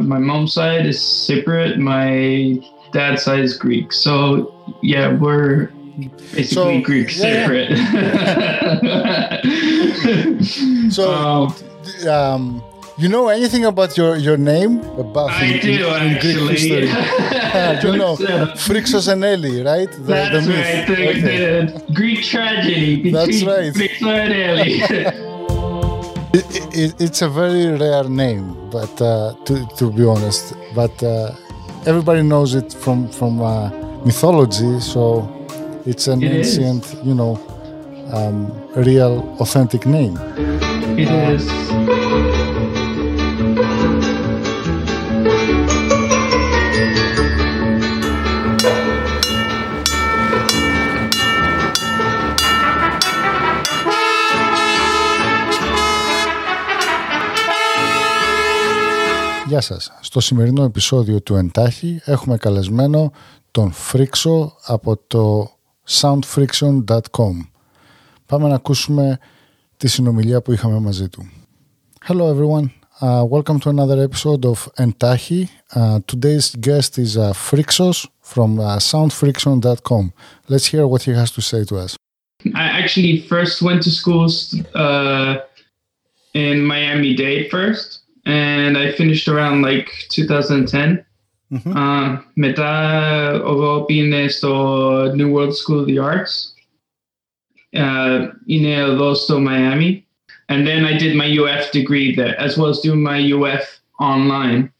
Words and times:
my 0.00 0.18
mom's 0.18 0.52
side 0.54 0.86
is 0.86 0.98
Cypriot. 0.98 1.78
My 1.78 2.58
dad's 2.92 3.22
side 3.24 3.40
is 3.40 3.56
Greek. 3.56 3.92
So 3.92 4.54
yeah, 4.82 5.12
we're 5.14 5.66
basically 6.32 6.44
So, 6.44 6.80
Greek 6.82 7.08
yeah, 7.16 7.46
Cypriot. 7.46 7.70
So, 10.92 11.12
Um, 11.12 11.54
um, 12.08 12.62
you 12.98 13.08
know 13.08 13.28
anything 13.28 13.64
about 13.64 13.96
your, 13.96 14.16
your 14.16 14.36
name? 14.36 14.80
About 14.98 15.30
I 15.30 15.44
in- 15.44 15.60
do 15.60 15.68
in- 15.70 16.02
in 16.02 16.18
Greek 16.20 16.36
actually. 16.36 16.86
history? 16.86 16.88
You 17.90 17.96
know, 18.02 18.16
Yeah. 18.18 18.46
Phrixos 18.66 19.08
and 19.12 19.24
Eli, 19.24 19.62
right? 19.62 19.90
The, 19.90 19.98
That's 20.02 20.46
the 20.46 20.52
myth. 20.52 20.66
right. 20.66 20.86
The, 20.86 21.08
Okay. 21.08 21.20
the 21.76 21.92
Greek 21.94 22.22
tragedy 22.22 22.96
between 22.96 23.12
That's 23.14 23.42
right. 23.44 23.76
And 24.02 24.32
Ellie. 24.32 25.29
It, 26.32 26.46
it, 26.76 27.00
it's 27.00 27.22
a 27.22 27.28
very 27.28 27.66
rare 27.76 28.04
name, 28.08 28.54
but 28.70 29.00
uh, 29.02 29.34
to, 29.46 29.66
to 29.78 29.90
be 29.90 30.04
honest, 30.04 30.54
but 30.74 31.02
uh, 31.02 31.32
everybody 31.86 32.22
knows 32.22 32.54
it 32.54 32.72
from 32.72 33.08
from 33.08 33.40
uh, 33.42 33.70
mythology. 34.04 34.78
So 34.80 35.28
it's 35.86 36.06
an 36.06 36.22
It 36.22 36.32
is. 36.32 36.58
ancient, 36.58 37.04
you 37.04 37.14
know, 37.14 37.36
um, 38.12 38.52
real, 38.76 39.36
authentic 39.40 39.86
name. 39.86 40.16
it 40.96 41.10
is. 41.10 42.29
Γεια 59.60 59.68
σας. 59.68 59.92
Στο 60.00 60.20
σημερινό 60.20 60.62
επεισόδιο 60.62 61.22
του 61.22 61.34
Εντάχει 61.34 62.00
έχουμε 62.04 62.36
καλεσμένο 62.36 63.12
τον 63.50 63.72
Φρίξο 63.72 64.56
από 64.64 64.96
το 65.06 65.50
soundfriction.com. 65.88 67.34
Πάμε 68.26 68.48
να 68.48 68.54
ακούσουμε 68.54 69.18
τη 69.76 69.88
συνομιλία 69.88 70.42
που 70.42 70.52
είχαμε 70.52 70.78
μαζί 70.78 71.08
του. 71.08 71.30
Hello 72.08 72.34
everyone. 72.34 72.66
Uh, 73.00 73.24
welcome 73.34 73.58
to 73.60 73.68
another 73.68 73.98
episode 74.08 74.44
of 74.52 74.58
Entahi. 74.84 75.42
Uh, 75.74 75.98
today's 76.12 76.48
guest 76.66 76.98
is 77.04 77.16
uh, 77.16 77.32
Frixos 77.46 77.98
from 78.32 78.50
uh, 78.58 78.78
soundfriction.com. 78.92 80.04
Let's 80.52 80.66
hear 80.72 80.84
what 80.92 81.02
he 81.06 81.12
has 81.20 81.30
to 81.36 81.42
say 81.50 81.60
to 81.70 81.74
us. 81.84 81.90
I 82.64 82.66
actually 82.80 83.14
first 83.32 83.54
went 83.66 83.80
to 83.86 83.90
school 84.00 84.26
uh, 84.74 85.34
in 86.44 86.56
Miami 86.72 87.12
Dade 87.20 87.50
first, 87.50 88.00
and 88.30 88.78
I 88.78 88.92
finished 88.92 89.28
around 89.28 89.62
like 89.62 89.90
2010. 90.10 91.04
Mm-hmm. 91.52 91.76
Uh, 91.76 92.22
me 92.36 92.52
da 92.52 93.40
ine 93.90 94.14
esto 94.14 95.12
New 95.14 95.32
World 95.32 95.56
School 95.56 95.80
of 95.80 95.86
the 95.86 95.98
Arts. 95.98 96.54
Uh, 97.74 98.28
El 98.48 98.98
Paso, 98.98 99.40
Miami. 99.40 100.06
And 100.48 100.66
then 100.66 100.84
I 100.84 100.96
did 100.96 101.16
my 101.16 101.26
UF 101.26 101.70
degree 101.70 102.14
there, 102.14 102.38
as 102.40 102.58
well 102.58 102.68
as 102.68 102.80
doing 102.80 103.02
my 103.02 103.18
UF 103.32 103.80
online. 104.00 104.72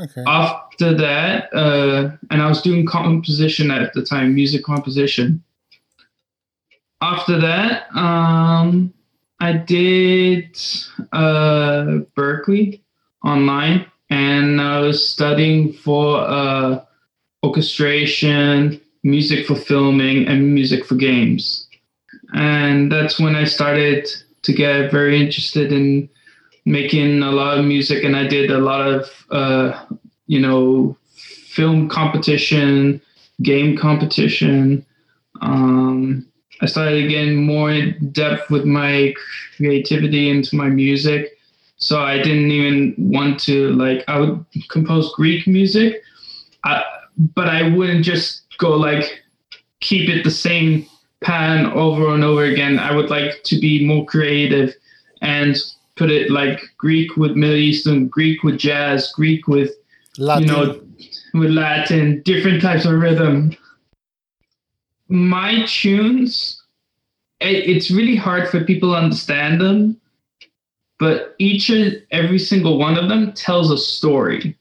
Okay. 0.00 0.22
After 0.26 0.94
that, 0.94 1.52
uh, 1.52 2.10
and 2.30 2.42
I 2.42 2.48
was 2.48 2.62
doing 2.62 2.86
composition 2.86 3.70
at 3.70 3.92
the 3.92 4.04
time, 4.04 4.34
music 4.34 4.62
composition. 4.64 5.42
After 7.02 7.40
that, 7.40 7.84
um, 7.96 8.92
I 9.40 9.54
did 9.54 10.56
uh, 11.12 12.04
Berklee 12.16 12.80
online, 13.24 13.86
and 14.10 14.60
I 14.60 14.80
was 14.80 15.06
studying 15.06 15.72
for 15.72 16.18
uh, 16.18 16.84
orchestration, 17.42 18.80
music 19.02 19.46
for 19.46 19.54
filming, 19.54 20.28
and 20.28 20.54
music 20.54 20.84
for 20.84 20.94
games. 20.94 21.68
And 22.34 22.92
that's 22.92 23.18
when 23.18 23.34
I 23.34 23.44
started 23.44 24.06
to 24.42 24.52
get 24.52 24.90
very 24.90 25.20
interested 25.20 25.72
in 25.72 26.08
making 26.66 27.22
a 27.22 27.30
lot 27.30 27.58
of 27.58 27.64
music, 27.64 28.04
and 28.04 28.14
I 28.14 28.26
did 28.26 28.50
a 28.50 28.58
lot 28.58 28.86
of, 28.86 29.26
uh, 29.30 29.84
you 30.26 30.40
know, 30.40 30.96
film 31.14 31.88
competition, 31.88 33.00
game 33.42 33.76
competition. 33.76 34.84
Um, 35.40 36.29
I 36.60 36.66
started 36.66 37.08
getting 37.08 37.44
more 37.44 37.70
in 37.70 38.10
depth 38.12 38.50
with 38.50 38.64
my 38.64 39.14
creativity 39.56 40.30
into 40.30 40.56
my 40.56 40.68
music. 40.68 41.38
So 41.76 42.02
I 42.02 42.18
didn't 42.18 42.50
even 42.50 42.94
want 42.98 43.40
to 43.40 43.70
like 43.72 44.04
I 44.06 44.20
would 44.20 44.44
compose 44.68 45.12
Greek 45.14 45.46
music, 45.46 46.02
I, 46.64 46.82
but 47.34 47.48
I 47.48 47.74
wouldn't 47.74 48.04
just 48.04 48.42
go 48.58 48.76
like 48.76 49.22
keep 49.80 50.10
it 50.10 50.22
the 50.22 50.30
same 50.30 50.86
pattern 51.22 51.66
over 51.72 52.14
and 52.14 52.22
over 52.22 52.44
again. 52.44 52.78
I 52.78 52.94
would 52.94 53.10
like 53.10 53.42
to 53.44 53.58
be 53.58 53.86
more 53.86 54.04
creative 54.04 54.74
and 55.22 55.56
put 55.96 56.10
it 56.10 56.30
like 56.30 56.62
Greek 56.78 57.16
with 57.16 57.32
Middle 57.32 57.56
Eastern, 57.56 58.08
Greek 58.08 58.42
with 58.42 58.58
jazz, 58.58 59.12
Greek 59.12 59.48
with 59.48 59.70
Latin. 60.18 60.48
you 60.48 60.52
know, 60.52 60.80
with 61.34 61.50
Latin, 61.50 62.22
different 62.22 62.62
types 62.62 62.84
of 62.84 62.94
rhythm. 62.94 63.56
My 65.10 65.64
tunes, 65.66 66.62
it's 67.40 67.90
really 67.90 68.16
hard 68.16 68.48
for 68.48 68.64
people 68.64 68.92
to 68.92 68.96
understand 68.96 69.60
them, 69.60 70.00
but 70.98 71.34
each 71.38 71.68
and 71.68 72.02
every 72.10 72.38
single 72.38 72.78
one 72.78 72.96
of 72.96 73.08
them 73.08 73.32
tells 73.32 73.70
a 73.70 73.76
story. 73.76 74.56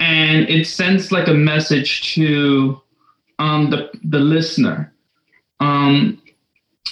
And 0.00 0.48
it 0.48 0.66
sends 0.66 1.12
like 1.12 1.28
a 1.28 1.34
message 1.34 2.14
to 2.14 2.80
um, 3.38 3.70
the, 3.70 3.90
the 4.04 4.18
listener. 4.18 4.92
Um, 5.60 6.20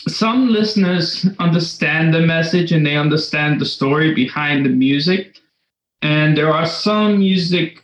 some 0.07 0.49
listeners 0.49 1.27
understand 1.39 2.15
the 2.15 2.21
message 2.21 2.73
and 2.73 2.85
they 2.85 2.97
understand 2.97 3.61
the 3.61 3.67
story 3.67 4.15
behind 4.15 4.65
the 4.65 4.71
music 4.71 5.41
and 6.05 6.37
there 6.37 6.53
are 6.53 6.67
some 6.67 7.19
music 7.19 7.83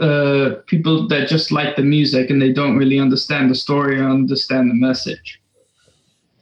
uh, 0.00 0.56
people 0.66 1.06
that 1.08 1.28
just 1.28 1.52
like 1.52 1.76
the 1.76 1.82
music 1.82 2.30
and 2.30 2.40
they 2.40 2.52
don't 2.52 2.76
really 2.76 2.98
understand 2.98 3.50
the 3.50 3.54
story 3.54 4.00
or 4.00 4.08
understand 4.08 4.70
the 4.70 4.74
message. 4.74 5.40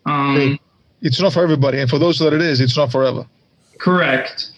Um, 0.06 0.36
Hey. 0.36 0.60
It's 1.02 1.20
not 1.20 1.34
for 1.34 1.42
everybody, 1.42 1.80
and 1.80 1.90
for 1.90 1.98
those 1.98 2.18
that 2.20 2.32
it 2.32 2.40
is, 2.40 2.62
it's 2.62 2.78
not 2.78 2.90
forever. 2.90 3.26
Correct. 3.78 4.52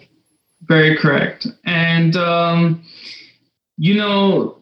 Very 0.63 0.97
correct. 0.97 1.49
And 1.65 2.17
um, 2.17 2.85
you 3.77 3.95
know, 3.95 4.59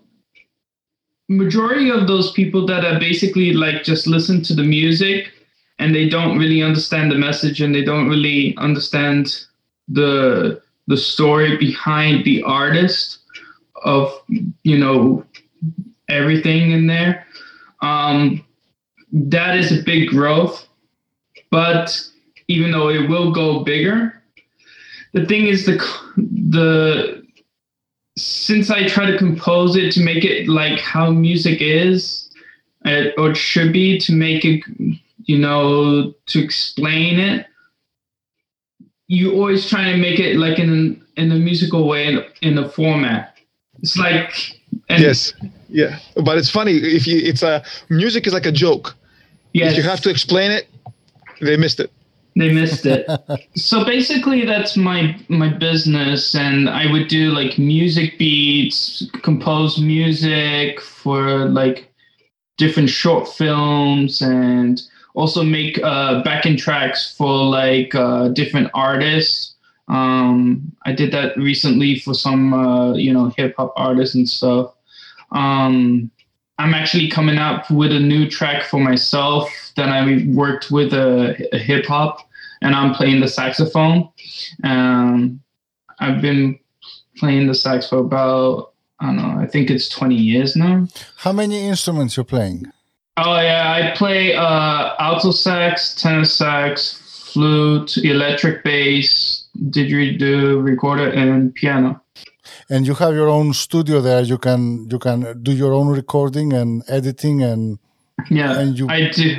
majority 1.29 1.91
of 1.91 2.07
those 2.07 2.33
people 2.33 2.67
that 2.67 2.85
are 2.85 2.99
basically 2.99 3.53
like 3.53 3.85
just 3.85 4.07
listen 4.07 4.43
to 4.45 4.55
the 4.55 4.63
music 4.63 5.31
and 5.79 5.95
they 5.95 6.09
don't 6.09 6.39
really 6.39 6.63
understand 6.63 7.11
the 7.11 7.17
message 7.17 7.61
and 7.61 7.75
they 7.75 7.85
don't 7.85 8.09
really 8.09 8.57
understand 8.57 9.45
the 9.89 10.63
the 10.87 10.97
story 10.97 11.57
behind 11.57 12.25
the 12.25 12.43
artist 12.43 13.24
of 13.85 14.13
you 14.63 14.79
know 14.79 15.25
everything 16.09 16.73
in 16.73 16.87
there. 16.87 17.27
Um, 17.83 18.45
that 19.13 19.57
is 19.57 19.73
a 19.73 19.83
big 19.83 20.09
growth, 20.09 20.67
but 21.51 22.07
even 22.49 22.73
though 22.73 22.89
it 22.89 23.09
will 23.09 23.33
go 23.33 23.63
bigger, 23.63 24.23
the 25.13 25.25
thing 25.27 25.47
is 25.47 25.67
the 25.67 25.77
the 26.17 27.25
since 28.17 28.71
I 28.71 28.87
try 28.87 29.11
to 29.11 29.19
compose 29.19 29.77
it 29.77 29.93
to 29.93 30.03
make 30.03 30.25
it 30.25 30.49
like 30.49 30.79
how 30.81 31.11
music 31.11 31.61
is 31.61 32.31
uh, 32.85 33.07
or 33.19 33.31
it 33.31 33.37
should 33.37 33.73
be 33.73 33.99
to 34.01 34.13
make 34.13 34.45
it 34.45 34.63
you 35.25 35.39
know 35.39 36.15
to 36.27 36.43
explain 36.43 37.19
it 37.19 37.47
you 39.07 39.33
always 39.33 39.69
try 39.69 39.91
to 39.91 39.97
make 39.97 40.21
it 40.21 40.37
like 40.37 40.59
in 40.59 41.03
in 41.17 41.33
a 41.33 41.37
musical 41.37 41.89
way 41.89 42.07
in, 42.07 42.25
in 42.43 42.59
a 42.59 42.69
format 42.69 43.34
it's 43.85 43.97
like 43.99 44.33
and 44.89 45.01
yes, 45.03 45.33
yeah. 45.69 45.99
But 46.27 46.39
it's 46.39 46.51
funny 46.51 46.73
if 46.99 47.07
you. 47.07 47.19
It's 47.19 47.43
a 47.43 47.63
music 47.91 48.27
is 48.27 48.33
like 48.33 48.47
a 48.47 48.53
joke. 48.53 48.95
yes, 49.53 49.73
If 49.73 49.77
you 49.79 49.91
have 49.91 50.01
to 50.03 50.11
explain 50.11 50.51
it, 50.51 50.69
they 51.41 51.57
missed 51.57 51.81
it. 51.81 51.91
they 52.37 52.51
missed 52.53 52.85
it 52.85 53.07
so 53.71 53.85
basically 53.85 54.45
that's 54.45 54.77
my 54.77 55.15
my 55.29 55.49
business 55.49 56.35
and 56.35 56.69
i 56.69 56.85
would 56.91 57.07
do 57.07 57.31
like 57.31 57.59
music 57.59 58.19
beats 58.19 59.07
compose 59.23 59.79
music 59.79 60.81
for 60.81 61.47
like 61.61 61.79
different 62.59 62.91
short 62.91 63.29
films 63.29 64.21
and 64.21 64.83
also 65.15 65.45
make 65.45 65.79
uh 65.85 66.23
backing 66.25 66.57
tracks 66.57 67.15
for 67.17 67.35
like 67.61 67.95
uh 67.95 68.27
different 68.41 68.69
artists 68.75 69.54
um 69.89 70.73
i 70.85 70.93
did 70.93 71.13
that 71.13 71.37
recently 71.37 71.99
for 71.99 72.15
some 72.15 72.55
uh 72.55 72.95
you 72.95 73.13
know 73.13 73.29
hip 73.37 73.55
hop 73.57 73.73
artists 73.77 74.15
and 74.15 74.29
stuff 74.29 74.75
um 75.33 76.11
i'm 76.59 76.73
actually 76.73 77.09
coming 77.09 77.39
up 77.39 77.71
with 77.71 77.93
a 77.93 78.01
new 78.01 78.29
track 78.29 78.63
for 78.65 78.81
myself 78.81 79.51
that 79.77 79.89
i 79.89 80.25
worked 80.29 80.71
with 80.71 80.93
a, 80.95 81.49
a 81.53 81.59
hip 81.59 81.85
hop 81.87 82.27
and 82.63 82.75
i'm 82.75 82.95
playing 82.95 83.21
the 83.21 83.29
saxophone 83.29 84.09
um 84.63 85.41
i've 86.01 86.23
been 86.23 86.59
playing 87.17 87.47
the 87.47 87.55
sax 87.55 87.89
for 87.89 87.99
about 87.99 88.75
I 89.01 89.07
don't 89.07 89.17
know. 89.17 89.41
I 89.41 89.47
think 89.47 89.71
it's 89.71 89.89
20 89.89 90.15
years 90.15 90.57
now. 90.57 90.87
How 91.17 91.33
many 91.33 91.67
instruments 91.67 92.17
you're 92.17 92.25
playing? 92.25 92.73
Oh 93.17 93.41
yeah, 93.41 93.73
I 93.73 93.97
play 93.97 94.35
uh, 94.35 94.95
alto 94.99 95.31
sax, 95.31 95.95
tenor 95.95 96.25
sax, 96.25 97.31
flute, 97.33 97.99
electric 97.99 98.65
bass, 98.65 99.44
didgeridoo, 99.59 100.63
recorder, 100.63 101.11
and 101.11 101.55
piano. 101.55 102.01
And 102.69 102.87
you 102.87 102.95
have 102.95 103.15
your 103.15 103.29
own 103.29 103.53
studio 103.53 104.01
there. 104.01 104.23
You 104.23 104.39
can 104.39 104.89
you 104.91 104.99
can 104.99 105.43
do 105.43 105.53
your 105.53 105.73
own 105.73 105.89
recording 105.89 106.53
and 106.53 106.83
editing 106.89 107.43
and 107.43 107.79
yeah. 108.31 108.59
And 108.59 108.79
you, 108.79 108.89
I 108.89 109.09
do. 109.09 109.37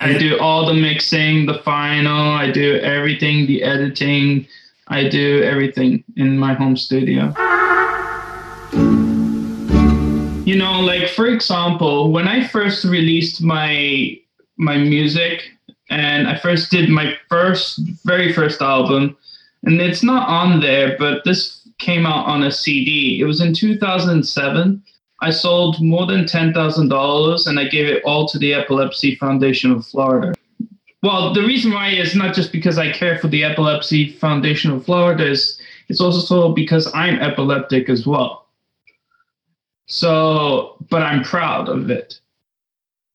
I 0.00 0.18
do 0.18 0.38
all 0.38 0.66
the 0.66 0.74
mixing, 0.74 1.46
the 1.46 1.58
final. 1.64 2.32
I 2.32 2.50
do 2.50 2.78
everything, 2.80 3.46
the 3.46 3.62
editing. 3.62 4.46
I 4.88 5.08
do 5.08 5.42
everything 5.42 6.04
in 6.16 6.38
my 6.38 6.52
home 6.52 6.76
studio. 6.76 7.32
You 10.44 10.56
know, 10.56 10.80
like 10.80 11.08
for 11.08 11.26
example, 11.26 12.12
when 12.12 12.28
I 12.28 12.46
first 12.46 12.84
released 12.84 13.42
my 13.42 14.18
my 14.58 14.76
music 14.76 15.50
and 15.90 16.28
I 16.28 16.38
first 16.38 16.70
did 16.70 16.88
my 16.88 17.16
first 17.28 17.80
very 18.04 18.32
first 18.32 18.60
album, 18.62 19.16
and 19.66 19.80
it's 19.80 20.04
not 20.04 20.28
on 20.28 20.60
there, 20.60 20.96
but 20.96 21.24
this 21.24 21.68
came 21.78 22.06
out 22.06 22.26
on 22.26 22.44
a 22.44 22.52
CD. 22.52 23.20
It 23.20 23.24
was 23.24 23.40
in 23.40 23.52
2007. 23.52 24.82
I 25.20 25.30
sold 25.30 25.82
more 25.82 26.06
than 26.06 26.24
$10,000 26.24 27.46
and 27.46 27.58
I 27.58 27.64
gave 27.64 27.86
it 27.86 28.02
all 28.04 28.28
to 28.28 28.38
the 28.38 28.54
Epilepsy 28.54 29.16
Foundation 29.16 29.72
of 29.72 29.84
Florida. 29.84 30.34
Well, 31.02 31.34
the 31.34 31.42
reason 31.42 31.72
why 31.72 31.90
is 31.90 32.14
not 32.14 32.34
just 32.34 32.52
because 32.52 32.78
I 32.78 32.92
care 32.92 33.18
for 33.18 33.28
the 33.28 33.42
Epilepsy 33.42 34.12
Foundation 34.12 34.70
of 34.70 34.84
Florida, 34.84 35.26
is 35.28 35.60
it's 35.88 36.00
also 36.00 36.52
because 36.52 36.90
I'm 36.94 37.18
epileptic 37.18 37.88
as 37.88 38.06
well. 38.06 38.46
So, 39.86 40.76
but 40.90 41.02
I'm 41.02 41.22
proud 41.22 41.68
of 41.68 41.90
it. 41.90 42.20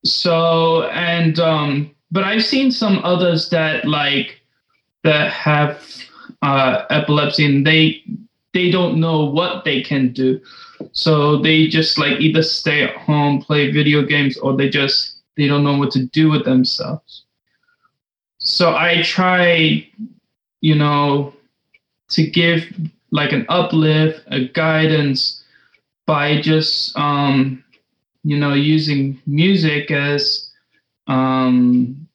So, 0.04 0.84
and, 0.90 1.40
um, 1.40 1.96
but 2.12 2.24
I've 2.24 2.44
seen 2.44 2.72
some 2.72 3.00
others 3.04 3.50
that 3.50 3.86
like, 3.86 4.42
that 5.04 5.32
have 5.32 5.82
uh, 6.42 6.86
epilepsy 6.90 7.46
and 7.46 7.66
they, 7.66 8.04
they 8.54 8.72
don't 8.72 9.00
know 9.00 9.26
what 9.26 9.64
they 9.64 9.82
can 9.82 10.12
do. 10.14 10.40
So 10.94 11.38
they 11.38 11.68
just 11.68 11.98
like 11.98 12.20
either 12.20 12.42
stay 12.44 12.84
at 12.84 12.96
home, 12.98 13.42
play 13.42 13.72
video 13.72 14.04
games, 14.04 14.38
or 14.38 14.56
they 14.56 14.70
just, 14.70 15.18
they 15.38 15.48
don't 15.48 15.64
know 15.64 15.78
what 15.78 15.92
to 15.92 16.06
do 16.08 16.30
with 16.30 16.46
themselves. 16.46 17.24
So 18.40 18.76
I 18.76 19.02
try, 19.04 19.88
you 20.62 20.76
know, 20.76 21.34
to 22.10 22.26
give 22.26 22.64
like 23.12 23.32
an 23.32 23.46
uplift, 23.50 24.24
a 24.28 24.48
guidance, 24.48 25.42
by 26.12 26.42
just 26.42 26.98
um, 26.98 27.64
you 28.24 28.38
know 28.38 28.54
using 28.54 29.22
music 29.26 29.92
as 29.92 30.52
um, 31.08 32.08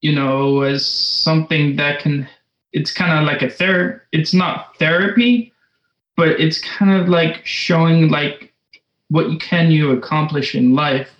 you 0.00 0.14
know 0.14 0.62
as 0.62 0.86
something 0.86 1.76
that 1.76 2.00
can 2.00 2.26
it's 2.72 2.92
kind 2.92 3.18
of 3.18 3.24
like 3.24 3.42
a 3.42 3.50
therapy 3.50 4.00
it's 4.12 4.34
not 4.34 4.76
therapy 4.78 5.52
but 6.16 6.28
it's 6.28 6.60
kind 6.60 6.92
of 6.92 7.08
like 7.08 7.44
showing 7.44 8.08
like 8.08 8.52
what 9.08 9.30
you 9.30 9.38
can 9.38 9.70
you 9.70 9.90
accomplish 9.90 10.54
in 10.54 10.74
life 10.74 11.10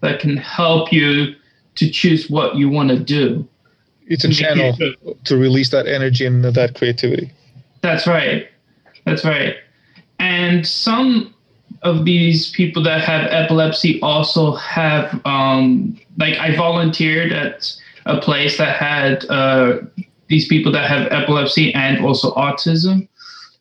that 0.00 0.20
can 0.20 0.36
help 0.36 0.92
you 0.92 1.34
to 1.76 1.90
choose 1.90 2.30
what 2.30 2.56
you 2.56 2.68
want 2.68 2.90
to 2.90 2.98
do. 2.98 3.46
It's 4.06 4.24
a 4.24 4.30
channel 4.30 4.76
to 5.24 5.36
release 5.36 5.70
that 5.70 5.86
energy 5.86 6.26
and 6.26 6.44
that 6.44 6.74
creativity. 6.76 7.32
That's 7.80 8.06
right. 8.06 8.48
That's 9.06 9.24
right. 9.24 9.56
And 10.18 10.66
some 10.66 11.34
of 11.82 12.04
these 12.04 12.50
people 12.50 12.82
that 12.84 13.02
have 13.02 13.26
epilepsy 13.30 14.00
also 14.00 14.54
have 14.56 15.20
um, 15.26 15.98
like 16.18 16.36
I 16.38 16.54
volunteered 16.54 17.32
at 17.32 17.74
a 18.06 18.20
place 18.20 18.58
that 18.58 18.76
had 18.76 19.24
uh, 19.30 19.78
these 20.28 20.48
people 20.48 20.72
that 20.72 20.88
have 20.88 21.10
epilepsy 21.12 21.72
and 21.74 22.04
also 22.04 22.32
autism, 22.34 23.08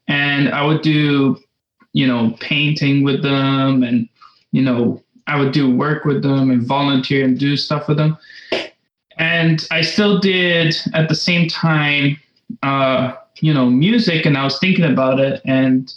and 0.08 0.50
I 0.50 0.66
would 0.66 0.82
do 0.82 1.38
you 1.94 2.08
know 2.08 2.36
painting 2.40 3.04
with 3.04 3.22
them 3.22 3.84
and 3.84 4.10
you 4.52 4.62
know 4.62 5.02
I 5.28 5.40
would 5.40 5.54
do 5.54 5.74
work 5.74 6.06
with 6.06 6.24
them 6.24 6.52
and 6.52 6.62
volunteer 6.62 7.24
and 7.24 7.38
do 7.40 7.56
stuff 7.56 7.88
with 7.88 7.98
them, 7.98 8.18
and 9.18 9.68
I 9.72 9.82
still 9.82 10.20
did 10.20 10.76
at 10.94 11.10
the 11.10 11.16
same 11.16 11.48
time 11.48 12.20
uh, 12.62 13.14
you 13.42 13.54
know 13.54 13.70
music, 13.70 14.26
and 14.26 14.38
I 14.38 14.44
was 14.44 14.60
thinking 14.60 14.86
about 14.86 15.20
it 15.20 15.42
and 15.46 15.94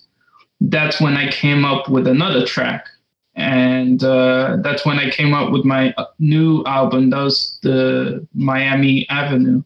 that's 0.61 1.01
when 1.01 1.17
I 1.17 1.31
came 1.31 1.65
up 1.65 1.89
with 1.89 2.07
another 2.07 2.45
track. 2.45 2.87
And 3.35 4.03
uh, 4.03 4.57
that's 4.63 4.87
when 4.87 4.99
I 4.99 5.11
came 5.11 5.35
up 5.35 5.53
with 5.53 5.65
my 5.65 5.95
new 6.19 6.65
album. 6.65 7.11
That 7.11 7.23
was 7.23 7.59
the 7.63 8.27
Miami 8.35 9.07
Avenue. 9.11 9.63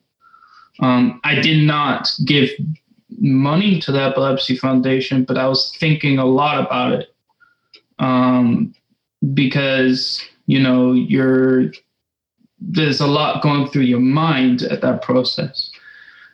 Um, 0.80 1.20
I 1.24 1.40
did 1.40 1.64
not 1.66 2.10
give 2.24 2.50
money 3.18 3.80
to 3.80 3.92
the 3.92 4.02
Epilepsy 4.02 4.56
Foundation, 4.56 5.24
but 5.24 5.36
I 5.36 5.46
was 5.46 5.76
thinking 5.76 6.18
a 6.18 6.24
lot 6.24 6.64
about 6.64 6.92
it 6.92 7.14
um, 7.98 8.74
because 9.34 10.24
you 10.46 10.60
know 10.60 10.92
you're 10.92 11.72
there's 12.60 13.00
a 13.00 13.06
lot 13.06 13.42
going 13.42 13.68
through 13.68 13.82
your 13.82 14.00
mind 14.00 14.62
at 14.62 14.80
that 14.80 15.02
process. 15.02 15.70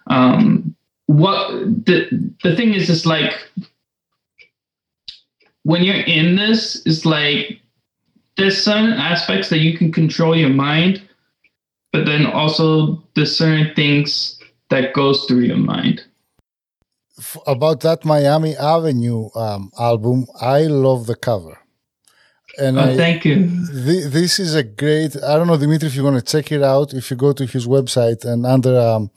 Um, 0.07 0.75
what 1.07 1.51
the 1.87 2.33
the 2.43 2.57
thing 2.57 2.75
is, 2.75 2.89
is 2.89 3.07
like 3.07 3.33
when 5.65 5.83
you're 5.83 5.97
in 5.97 6.37
this, 6.37 6.83
it's 6.87 7.05
like 7.05 7.61
there's 8.37 8.63
certain 8.63 8.93
aspects 8.93 9.49
that 9.51 9.59
you 9.59 9.77
can 9.77 9.91
control 9.93 10.37
your 10.37 10.51
mind, 10.51 11.03
but 11.93 12.07
then 12.07 12.27
also 12.27 13.03
there's 13.15 13.37
certain 13.37 13.75
things 13.75 14.36
that 14.71 14.93
goes 14.95 15.25
through 15.25 15.41
your 15.41 15.57
mind. 15.57 16.05
About 17.47 17.81
that 17.81 18.05
Miami 18.05 18.55
Avenue 18.57 19.31
um, 19.35 19.71
album, 19.79 20.27
I 20.41 20.63
love 20.63 21.07
the 21.07 21.17
cover. 21.17 21.59
And 22.59 22.79
oh, 22.79 22.83
I, 22.83 22.97
thank 22.97 23.25
you. 23.25 23.49
Th- 23.85 24.07
this 24.07 24.39
is 24.39 24.55
a 24.55 24.63
great. 24.63 25.17
I 25.17 25.37
don't 25.37 25.47
know, 25.47 25.57
Dimitri, 25.57 25.89
if 25.89 25.95
you 25.95 26.05
want 26.05 26.17
to 26.17 26.23
check 26.23 26.53
it 26.53 26.63
out. 26.63 26.95
If 26.95 27.11
you 27.11 27.17
go 27.17 27.33
to 27.33 27.47
his 27.47 27.67
website 27.67 28.25
and 28.25 28.47
under 28.47 28.79
um, 28.79 29.11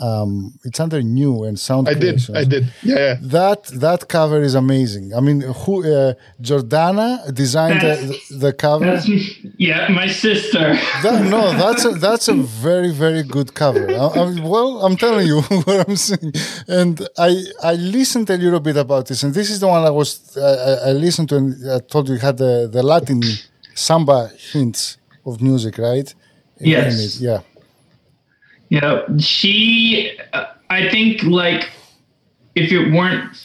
um, 0.00 0.58
it's 0.64 0.80
under 0.80 1.02
new 1.02 1.44
and 1.44 1.58
sound. 1.58 1.88
I 1.88 1.94
creations. 1.94 2.26
did, 2.26 2.36
I 2.36 2.44
did, 2.44 2.72
yeah, 2.82 2.96
yeah, 2.96 3.16
That 3.20 3.64
that 3.84 4.08
cover 4.08 4.40
is 4.42 4.54
amazing. 4.54 5.14
I 5.14 5.20
mean, 5.20 5.40
who 5.42 5.74
uh, 5.84 6.14
Jordana 6.40 7.32
designed 7.34 7.80
the, 7.82 8.18
the 8.30 8.52
cover? 8.52 9.00
yeah, 9.58 9.88
my 9.88 10.08
sister. 10.08 10.74
That, 11.02 11.26
no, 11.30 11.52
that's 11.62 11.84
a, 11.84 11.90
that's 11.90 12.28
a 12.28 12.34
very 12.34 12.92
very 12.92 13.22
good 13.22 13.54
cover. 13.54 13.90
I, 13.90 14.06
I, 14.06 14.40
well, 14.40 14.84
I'm 14.84 14.96
telling 14.96 15.26
you 15.26 15.40
what 15.66 15.88
I'm 15.88 15.96
saying, 15.96 16.32
and 16.66 17.06
I 17.18 17.30
I 17.62 17.74
listened 17.74 18.30
a 18.30 18.36
little 18.36 18.60
bit 18.60 18.76
about 18.76 19.06
this, 19.08 19.22
and 19.22 19.34
this 19.34 19.50
is 19.50 19.60
the 19.60 19.68
one 19.68 19.82
I 19.84 19.90
was 19.90 20.36
I, 20.36 20.90
I 20.90 20.92
listened 20.92 21.28
to, 21.30 21.36
and 21.36 21.70
I 21.70 21.78
told 21.80 22.08
you 22.08 22.16
had 22.16 22.38
the 22.38 22.68
the 22.72 22.82
Latin 22.82 23.22
samba 23.74 24.30
hints 24.52 24.98
of 25.26 25.40
music, 25.42 25.78
right? 25.78 26.14
Yes. 26.58 27.20
Yeah. 27.20 27.40
Yeah, 28.70 29.04
she. 29.18 30.18
I 30.70 30.88
think 30.88 31.24
like 31.24 31.70
if 32.54 32.72
it 32.72 32.92
weren't 32.92 33.36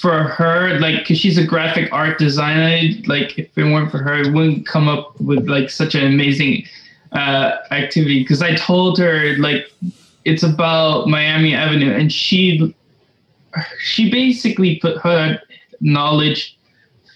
for 0.00 0.24
her, 0.24 0.78
like, 0.80 1.00
because 1.00 1.18
she's 1.18 1.38
a 1.38 1.44
graphic 1.44 1.92
art 1.92 2.18
designer, 2.18 2.88
like 3.06 3.38
if 3.38 3.56
it 3.56 3.64
weren't 3.64 3.90
for 3.90 3.98
her, 3.98 4.20
it 4.20 4.32
wouldn't 4.32 4.66
come 4.66 4.88
up 4.88 5.20
with 5.20 5.48
like 5.48 5.68
such 5.68 5.94
an 5.94 6.06
amazing 6.06 6.64
uh, 7.12 7.56
activity. 7.70 8.22
Because 8.22 8.40
I 8.40 8.54
told 8.54 8.98
her 8.98 9.36
like 9.38 9.70
it's 10.24 10.44
about 10.44 11.08
Miami 11.08 11.54
Avenue, 11.54 11.92
and 11.92 12.12
she 12.12 12.74
she 13.80 14.10
basically 14.10 14.76
put 14.76 14.96
her 14.98 15.40
knowledge 15.80 16.56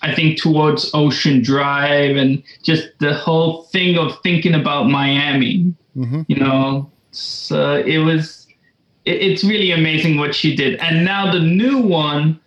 I 0.02 0.14
think 0.14 0.38
towards 0.38 0.90
Ocean 0.94 1.42
Drive 1.42 2.16
and 2.16 2.42
just 2.62 2.88
the 2.98 3.14
whole 3.14 3.62
thing 3.64 3.98
of 3.98 4.20
thinking 4.22 4.54
about 4.54 4.88
Miami. 4.88 5.74
Mm-hmm. 5.96 6.22
You 6.28 6.36
know, 6.36 6.90
so 7.16 7.76
it 7.76 7.98
was 7.98 8.46
it, 9.04 9.22
it's 9.22 9.42
really 9.42 9.72
amazing 9.72 10.18
what 10.18 10.34
she 10.34 10.54
did. 10.54 10.78
And 10.80 11.04
now 11.04 11.32
the 11.32 11.40
new 11.40 11.78
one 11.78 12.40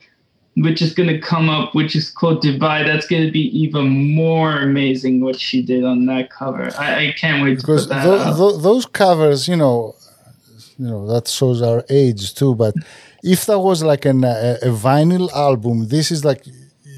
which 0.55 0.81
is 0.81 0.93
going 0.93 1.07
to 1.07 1.19
come 1.19 1.49
up 1.49 1.73
which 1.73 1.95
is 1.95 2.09
called 2.09 2.43
dubai 2.43 2.85
that's 2.85 3.07
going 3.07 3.25
to 3.25 3.31
be 3.31 3.45
even 3.57 4.13
more 4.13 4.59
amazing 4.59 5.21
what 5.21 5.39
she 5.39 5.61
did 5.61 5.83
on 5.85 6.05
that 6.05 6.29
cover. 6.29 6.69
I, 6.77 7.07
I 7.07 7.11
can't 7.13 7.43
wait 7.43 7.57
because 7.57 7.88
that 7.88 8.35
those 8.61 8.85
covers 8.85 9.47
you 9.47 9.55
know 9.55 9.95
you 10.77 10.88
know 10.88 11.07
that 11.07 11.27
shows 11.27 11.61
our 11.61 11.85
age 11.89 12.35
too 12.35 12.55
but 12.55 12.73
if 13.23 13.45
that 13.45 13.59
was 13.59 13.83
like 13.83 14.05
an, 14.05 14.23
a, 14.23 14.57
a 14.61 14.69
vinyl 14.69 15.31
album 15.33 15.88
this 15.88 16.11
is 16.11 16.25
like 16.25 16.45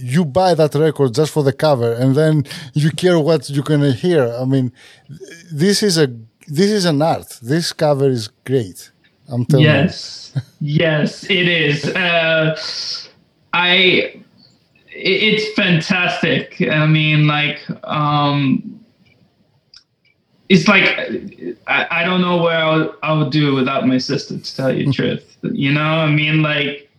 you 0.02 0.26
buy 0.26 0.56
that 0.56 0.74
record 0.74 1.14
just 1.14 1.32
for 1.32 1.44
the 1.44 1.54
cover 1.54 1.94
and 1.94 2.16
then 2.16 2.44
you 2.74 2.90
care 2.92 3.20
what 3.20 3.50
you're 3.50 3.64
gonna 3.64 3.94
hear. 3.94 4.34
I 4.34 4.46
mean 4.46 4.72
this 5.52 5.84
is 5.84 5.98
a 5.98 6.08
this 6.52 6.70
is 6.70 6.86
an 6.86 7.02
art. 7.02 7.40
This 7.42 7.72
cover 7.72 8.10
is 8.10 8.28
great. 8.46 8.92
I'm 9.30 9.46
telling 9.46 9.66
yes. 9.66 10.34
you. 10.36 10.42
Yes, 10.60 11.24
yes, 11.24 11.30
it 11.30 11.48
is. 11.48 11.86
Uh, 11.86 12.60
I 13.54 14.22
it's 14.94 15.54
fantastic. 15.56 16.62
I 16.62 16.86
mean, 16.86 17.28
like, 17.28 17.60
um, 17.86 18.84
it's 20.50 20.68
like 20.68 20.84
I, 21.68 21.88
I 21.90 22.04
don't 22.04 22.22
know 22.22 22.44
where 22.44 22.58
I 22.58 22.76
would, 22.76 22.94
I 23.02 23.14
would 23.14 23.32
do 23.32 23.56
without 23.56 23.88
my 23.88 23.98
sister. 23.98 24.38
To 24.38 24.56
tell 24.56 24.76
you 24.76 24.88
the 24.88 24.92
truth, 25.00 25.38
you 25.44 25.72
know, 25.72 25.82
I 25.82 26.12
mean, 26.12 26.42
like, 26.42 26.90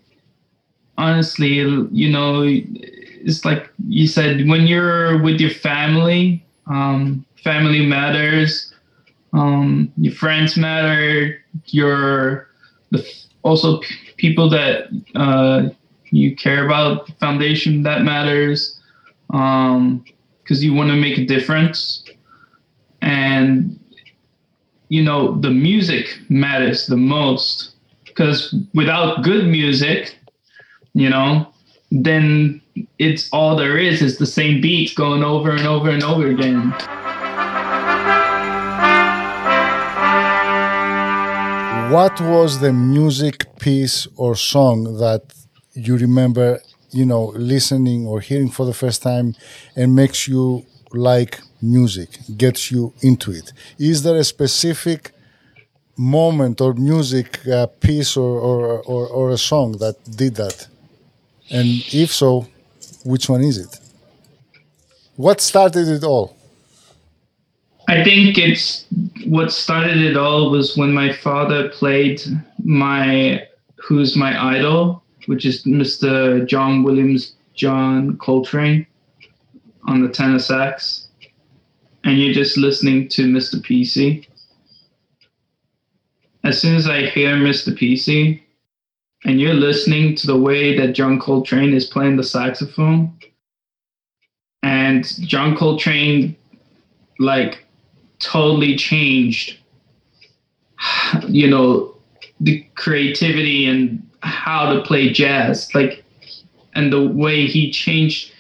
honestly, 0.97 1.57
you 1.57 2.11
know, 2.11 2.43
it's 2.47 3.45
like 3.45 3.69
you 3.89 4.07
said 4.07 4.49
when 4.49 4.67
you're 4.67 5.23
with 5.23 5.41
your 5.41 5.51
family, 5.51 6.43
um, 6.67 7.25
family 7.37 7.85
matters. 7.85 8.72
Um, 9.33 9.93
your 9.97 10.15
friends 10.15 10.57
matter. 10.57 11.43
Your 11.67 12.49
the 12.91 13.07
also 13.43 13.81
p- 13.81 13.95
people 14.17 14.49
that 14.51 14.89
uh, 15.15 15.71
you 16.11 16.37
care 16.37 16.65
about 16.65 17.09
foundation 17.19 17.83
that 17.83 18.03
matters 18.03 18.79
because 19.29 19.73
um, 19.73 20.05
you 20.47 20.75
want 20.75 20.91
to 20.91 20.97
make 20.97 21.19
a 21.19 21.25
difference 21.25 22.05
and 23.01 23.79
you 24.89 25.03
know 25.03 25.41
the 25.41 25.51
music 25.51 26.19
matters 26.29 26.87
the 26.87 26.97
most 26.97 27.75
because 28.05 28.55
without 28.75 29.23
good 29.23 29.47
music 29.47 30.19
you 30.93 31.09
know 31.09 31.51
then 31.91 32.61
it's 32.99 33.29
all 33.33 33.57
there 33.57 33.79
is 33.79 34.03
is 34.03 34.19
the 34.19 34.27
same 34.27 34.61
beats 34.61 34.95
going 34.95 35.25
over 35.25 35.51
and 35.51 35.67
over 35.67 35.91
and 35.91 36.03
over 36.03 36.29
again 36.29 36.77
what 41.93 42.19
was 42.23 42.61
the 42.61 42.73
music 42.73 43.55
piece 43.59 44.09
or 44.17 44.35
song 44.35 44.97
that 44.97 45.23
you 45.75 45.95
remember, 45.99 46.59
you 46.91 47.05
know, 47.05 47.25
listening 47.37 48.07
or 48.07 48.21
hearing 48.21 48.49
for 48.49 48.65
the 48.65 48.73
first 48.73 49.03
time 49.03 49.35
and 49.77 49.95
makes 49.95 50.27
you 50.27 50.65
like 50.93 51.41
music, 51.61 52.09
gets 52.39 52.71
you 52.71 52.95
into 53.03 53.31
it? 53.31 53.53
Is 53.79 54.03
there 54.05 54.17
a 54.17 54.25
specific 54.25 55.13
moment 55.95 56.63
or 56.63 56.73
music 56.73 57.47
uh, 57.47 57.67
piece 57.67 58.17
or, 58.17 58.41
or, 58.41 58.81
or, 58.85 59.07
or 59.09 59.31
a 59.31 59.37
song 59.37 59.73
that 59.73 59.97
did 60.17 60.37
that? 60.37 60.67
And 61.51 61.69
if 61.93 62.11
so, 62.11 62.47
which 63.05 63.29
one 63.29 63.43
is 63.43 63.59
it? 63.59 63.79
What 65.17 65.43
started 65.43 65.89
it 65.89 66.05
all? 66.05 66.39
I 67.87 68.03
think 68.03 68.39
it's 68.39 68.87
what 69.33 69.51
started 69.51 69.97
it 69.97 70.17
all 70.17 70.51
was 70.51 70.77
when 70.77 70.93
my 70.93 71.11
father 71.11 71.71
played 71.71 72.21
my 72.63 73.43
who's 73.77 74.15
my 74.15 74.33
idol 74.57 75.03
which 75.27 75.47
is 75.47 75.65
Mr. 75.65 76.47
John 76.47 76.83
Williams 76.83 77.35
John 77.55 78.19
Coltrane 78.19 78.87
on 79.85 80.03
the 80.03 80.09
tenor 80.09 80.39
sax, 80.39 81.09
and 82.05 82.19
you're 82.19 82.35
just 82.35 82.57
listening 82.57 83.09
to 83.09 83.27
Mr. 83.27 83.57
PC. 83.57 84.27
As 86.45 86.61
soon 86.61 86.75
as 86.75 86.89
I 86.89 87.07
hear 87.07 87.37
Mr. 87.37 87.77
PC, 87.77 88.43
and 89.25 89.41
you're 89.41 89.55
listening 89.55 90.17
to 90.17 90.27
the 90.27 90.37
way 90.37 90.77
that 90.77 90.95
John 90.95 91.21
Coltrane 91.21 91.73
is 91.73 91.87
playing 91.87 92.17
the 92.17 92.25
saxophone, 92.25 93.17
and 94.63 95.07
John 95.27 95.57
Coltrane, 95.57 96.37
like, 97.19 97.65
totally 98.23 98.77
changed, 98.77 99.59
you 101.29 101.49
know, 101.49 101.95
the 102.41 102.65
creativity 102.75 103.67
and 103.67 104.09
how 104.23 104.73
to 104.73 104.81
play 104.83 105.11
jazz, 105.13 105.73
like, 105.75 106.05
and 106.75 106.93
the 106.93 107.07
way 107.07 107.47
he 107.47 107.71
changed 107.71 108.33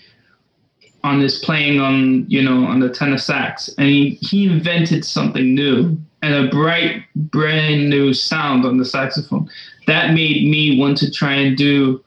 on 1.04 1.20
his 1.20 1.40
playing 1.40 1.80
on 1.80 2.24
you 2.28 2.40
know 2.40 2.64
on 2.64 2.80
the 2.80 2.88
tenor 2.88 3.18
sax, 3.18 3.68
and 3.76 3.88
he 3.88 4.10
he 4.22 4.46
invented 4.46 5.04
something 5.04 5.54
new 5.54 5.96
and 6.22 6.34
a 6.34 6.48
bright 6.48 7.02
brand 7.16 7.90
new 7.90 8.14
sound 8.14 8.64
on 8.64 8.78
the 8.78 8.84
saxophone 8.84 9.50
that 9.86 10.14
made 10.14 10.48
me 10.48 10.78
want 10.78 10.96
to 10.96 11.10
try 11.10 11.32
and 11.32 11.56
do 11.56 12.02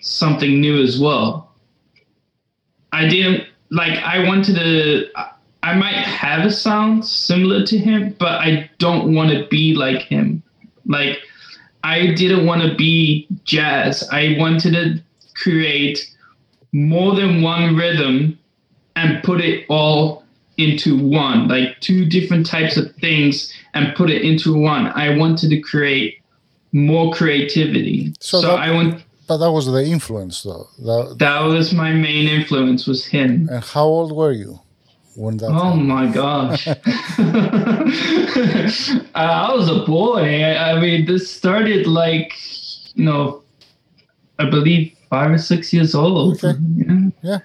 something 0.00 0.60
new 0.60 0.82
as 0.82 0.98
well. 0.98 1.54
I 2.92 3.06
didn't 3.06 3.44
like 3.70 3.98
I 3.98 4.26
wanted 4.26 4.54
to 4.54 5.10
I 5.66 5.74
might 5.74 5.96
have 5.96 6.46
a 6.46 6.50
sound 6.52 7.04
similar 7.04 7.66
to 7.66 7.76
him, 7.76 8.14
but 8.20 8.40
I 8.40 8.70
don't 8.78 9.16
want 9.16 9.30
to 9.32 9.48
be 9.48 9.74
like 9.74 10.00
him. 10.02 10.40
Like 10.86 11.18
I 11.82 12.12
didn't 12.14 12.46
want 12.46 12.62
to 12.62 12.72
be 12.76 13.26
jazz. 13.42 14.08
I 14.12 14.36
wanted 14.38 14.74
to 14.74 15.02
create 15.34 16.08
more 16.72 17.16
than 17.16 17.42
one 17.42 17.74
rhythm 17.74 18.38
and 18.94 19.24
put 19.24 19.40
it 19.40 19.66
all 19.68 20.22
into 20.56 20.96
one, 20.96 21.48
like 21.48 21.80
two 21.80 22.04
different 22.06 22.46
types 22.46 22.76
of 22.76 22.94
things 22.96 23.52
and 23.74 23.92
put 23.96 24.08
it 24.08 24.22
into 24.22 24.56
one. 24.56 24.86
I 24.86 25.16
wanted 25.16 25.50
to 25.50 25.60
create 25.60 26.22
more 26.70 27.12
creativity. 27.12 28.14
So, 28.20 28.40
so 28.40 28.46
that, 28.48 28.60
I 28.60 28.70
want. 28.70 29.02
But 29.26 29.38
that 29.38 29.50
was 29.50 29.66
the 29.66 29.84
influence, 29.84 30.44
though. 30.44 30.68
That, 30.78 31.16
that 31.18 31.40
was 31.40 31.72
my 31.72 31.92
main 31.92 32.28
influence. 32.28 32.86
Was 32.86 33.04
him. 33.04 33.48
And 33.50 33.64
how 33.64 33.84
old 33.84 34.12
were 34.12 34.30
you? 34.30 34.60
That? 35.16 35.48
Oh 35.50 35.74
my 35.74 36.06
gosh! 36.06 36.68
I 39.14 39.54
was 39.54 39.68
a 39.70 39.84
boy. 39.86 40.44
I 40.44 40.80
mean, 40.80 41.06
this 41.06 41.30
started 41.30 41.86
like 41.86 42.32
you 42.96 43.04
know, 43.04 43.42
I 44.38 44.50
believe 44.50 44.96
five 45.10 45.30
or 45.30 45.38
six 45.38 45.72
years 45.72 45.94
old. 45.94 46.42
Okay. 46.44 46.58
Yeah. 46.76 47.10
yeah. 47.22 47.38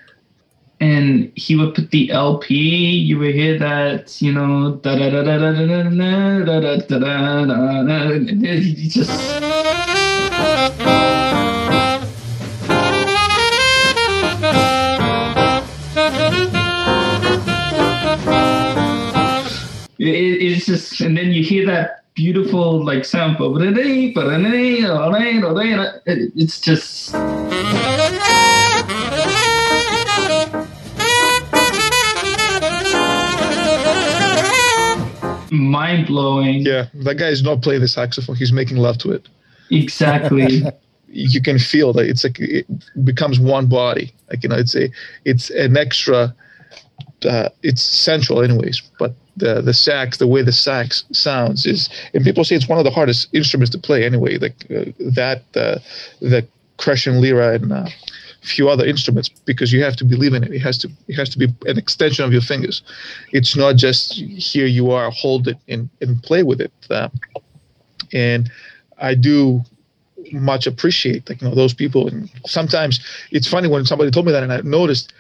And 0.80 1.32
he 1.36 1.56
would 1.56 1.76
put 1.76 1.92
the 1.92 2.10
LP. 2.10 2.56
You 2.56 3.20
would 3.20 3.36
hear 3.36 3.60
that, 3.60 4.20
you 4.20 4.34
know, 4.34 4.78
da 4.78 4.98
da 4.98 5.10
da 5.12 5.22
da 5.22 5.38
da 5.38 5.52
da 5.52 5.84
da 5.84 6.40
da 6.44 6.78
da 6.78 6.98
da 6.98 7.46
da 7.46 7.84
da. 7.84 8.16
He 8.18 8.90
just. 8.90 9.12
Just, 20.72 21.02
and 21.02 21.18
then 21.18 21.32
you 21.32 21.44
hear 21.44 21.66
that 21.66 22.04
beautiful 22.14 22.84
like 22.84 23.04
sound. 23.06 23.38
It's 26.06 26.62
just. 26.62 27.14
mind 35.52 36.08
blowing. 36.08 36.66
Yeah, 36.66 36.88
that 36.94 37.16
guy 37.16 37.28
is 37.28 37.44
not 37.44 37.62
playing 37.62 37.82
the 37.82 37.88
saxophone; 37.88 38.36
he's 38.36 38.54
making 38.54 38.78
love 38.78 38.98
to 39.00 39.12
it. 39.12 39.28
Exactly. 39.70 40.64
you 41.08 41.42
can 41.42 41.60
feel 41.60 41.92
that 41.94 42.08
it's 42.08 42.24
like 42.24 42.40
it 42.40 42.66
becomes 43.04 43.40
one 43.40 43.68
body. 43.68 44.14
Like 44.30 44.44
you 44.44 44.50
know, 44.50 44.58
it's 44.58 44.76
a 44.76 44.90
it's 45.26 45.50
an 45.50 45.76
extra. 45.78 46.34
Uh, 47.26 47.50
it's 47.64 47.82
central, 47.82 48.42
anyways, 48.42 48.82
but 49.00 49.14
the 49.38 49.62
the 49.62 49.74
sax, 49.74 50.18
the 50.18 50.28
way 50.28 50.42
the 50.42 50.52
sax 50.52 51.04
sounds 51.12 51.66
is, 51.66 51.90
and 52.14 52.24
people 52.24 52.44
say 52.44 52.56
it's 52.56 52.68
one 52.68 52.80
of 52.80 52.86
the 52.86 52.92
hardest 52.92 53.28
instruments 53.34 53.72
to 53.72 53.78
play 53.78 54.04
anyway. 54.04 54.38
Like 54.38 54.66
uh, 54.70 54.92
that, 55.14 55.44
uh, 55.56 55.80
the 56.20 56.48
Cretan 56.78 57.22
lyra 57.22 57.56
and 57.56 57.72
uh, 57.72 57.88
a 58.44 58.46
few 58.46 58.70
other 58.70 58.86
instruments 58.86 59.30
because 59.30 59.72
you 59.72 59.84
have 59.84 59.96
to 59.98 60.06
believe 60.06 60.34
in 60.34 60.44
it. 60.44 60.52
It 60.52 60.60
has 60.60 60.78
to 60.80 60.90
it 61.08 61.16
has 61.16 61.30
to 61.30 61.38
be 61.38 61.48
an 61.66 61.78
extension 61.78 62.26
of 62.26 62.32
your 62.32 62.42
fingers. 62.42 62.82
It's 63.32 63.56
not 63.56 63.76
just 63.76 64.14
here 64.14 64.66
you 64.66 64.92
are, 64.92 65.12
hold 65.12 65.48
it 65.48 65.58
and 65.68 65.90
and 66.02 66.22
play 66.24 66.44
with 66.44 66.62
it. 66.62 66.74
Uh, 66.90 67.10
and 68.14 68.52
I 68.98 69.16
do 69.16 69.62
much 70.34 70.68
appreciate 70.68 71.28
like 71.30 71.42
you 71.42 71.50
know 71.50 71.56
those 71.56 71.74
people 71.74 72.08
and 72.08 72.30
sometimes 72.46 73.00
it's 73.32 73.48
funny 73.48 73.68
when 73.68 73.86
somebody 73.86 74.12
told 74.12 74.26
me 74.26 74.32
that 74.32 74.44
and 74.44 74.54
I 74.54 74.62
noticed 74.62 75.14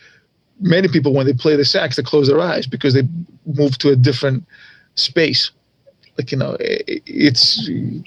many 0.62 0.88
people 0.88 1.14
when 1.14 1.26
they 1.26 1.34
play 1.34 1.56
the 1.56 1.66
sax 1.66 1.96
they 1.96 2.04
close 2.04 2.28
their 2.28 2.40
eyes 2.40 2.68
because 2.68 2.94
they 2.94 3.04
move 3.46 3.78
to 3.80 3.90
a 3.90 3.96
different 3.96 4.44
space. 4.96 5.52
Like 6.18 6.32
you 6.32 6.38
know 6.38 6.58
it's 6.60 7.68
you 7.68 8.04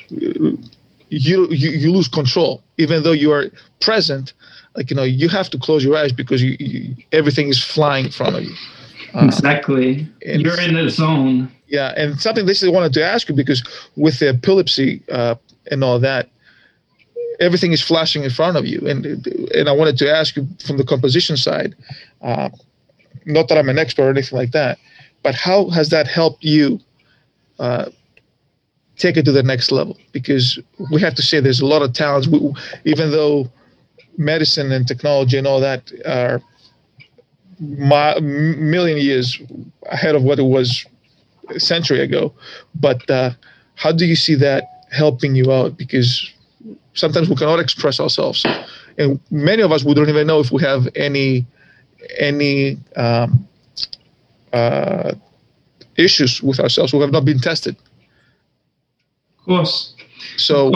you, 1.11 1.46
you 1.49 1.92
lose 1.92 2.08
control. 2.08 2.62
Even 2.78 3.02
though 3.02 3.12
you 3.12 3.32
are 3.32 3.46
present 3.80 4.32
like 4.76 4.90
you 4.90 4.96
know 4.96 5.02
you 5.02 5.28
have 5.28 5.50
to 5.50 5.58
close 5.58 5.84
your 5.84 5.96
eyes 5.96 6.12
because 6.12 6.42
you, 6.42 6.56
you 6.58 6.96
everything 7.12 7.49
is 7.49 7.62
flying 7.62 8.06
in 8.06 8.11
front 8.11 8.37
of 8.37 8.44
you. 8.44 8.54
Uh, 9.14 9.26
exactly. 9.26 10.08
you're 10.23 10.61
in 10.61 10.75
the 10.75 10.90
zone. 10.90 11.50
Yeah 11.66 11.94
and 11.96 12.20
something 12.20 12.46
this 12.46 12.62
i 12.62 12.68
wanted 12.68 12.92
to 12.94 13.04
ask 13.04 13.28
you 13.28 13.34
because 13.34 13.62
with 13.96 14.18
the 14.18 14.28
epilepsy 14.28 15.02
uh, 15.11 15.34
and 15.70 15.82
all 15.82 15.99
that 15.99 16.28
everything 17.41 17.73
is 17.73 17.83
flashing 17.83 18.25
in 18.25 18.31
front 18.31 18.57
of 18.57 18.67
you. 18.67 18.81
And 18.87 19.07
and 19.55 19.69
I 19.69 19.73
wanted 19.73 19.99
to 19.99 20.11
ask 20.11 20.37
you 20.37 20.47
from 20.67 20.76
the 20.76 20.85
composition 20.85 21.37
side, 21.37 21.75
uh, 22.23 22.50
not 23.25 23.49
that 23.49 23.59
I'm 23.59 23.69
an 23.69 23.79
expert 23.79 24.05
or 24.05 24.11
anything 24.11 24.38
like 24.38 24.53
that, 24.53 24.79
but 25.23 25.35
how 25.35 25.71
has 25.71 25.88
that 25.91 26.07
helped 26.07 26.45
you 26.45 26.81
uh, 27.59 27.91
take 28.97 29.17
it 29.17 29.25
to 29.25 29.33
the 29.33 29.43
next 29.43 29.73
level? 29.73 29.99
Because 30.12 30.59
we 30.93 31.00
have 31.00 31.14
to 31.14 31.23
say 31.23 31.41
there's 31.41 31.61
a 31.61 31.67
lot 31.67 31.83
of 31.83 31.93
talents. 31.93 32.29
We, 32.29 32.55
even 32.85 33.11
though 33.11 33.50
medicine 34.17 34.71
and 34.73 34.87
technology 34.87 35.37
and 35.38 35.47
all 35.47 35.61
that 35.61 35.93
are 36.07 36.41
my, 37.61 38.19
million 38.21 38.99
years 38.99 39.41
ahead 39.87 40.14
of 40.14 40.23
what 40.23 40.38
it 40.38 40.45
was 40.45 40.87
a 41.49 41.61
century 41.61 42.00
ago. 42.00 42.33
But 42.75 43.09
uh, 43.11 43.31
how 43.76 43.93
do 43.93 44.07
you 44.07 44.17
see 44.17 44.35
that 44.37 44.87
helping 44.91 45.35
you 45.35 45.53
out? 45.53 45.76
Because 45.76 46.31
sometimes 46.95 47.29
we 47.29 47.37
cannot 47.37 47.61
express 47.61 48.01
ourselves, 48.01 48.45
and 48.99 49.21
many 49.31 49.63
of 49.63 49.73
us 49.73 49.85
we 49.85 49.95
don't 49.95 50.09
even 50.09 50.27
know 50.27 50.41
if 50.41 50.51
we 50.51 50.63
have 50.63 50.89
any 50.95 51.47
any 52.19 52.79
um, 52.97 53.47
uh, 54.53 55.13
issues 55.97 56.43
with 56.43 56.61
ourselves 56.61 56.93
who 56.93 57.01
have 57.01 57.13
not 57.13 57.25
been 57.25 57.39
tested. 57.39 57.77
Of 59.39 59.45
course. 59.45 59.95
So 60.37 60.71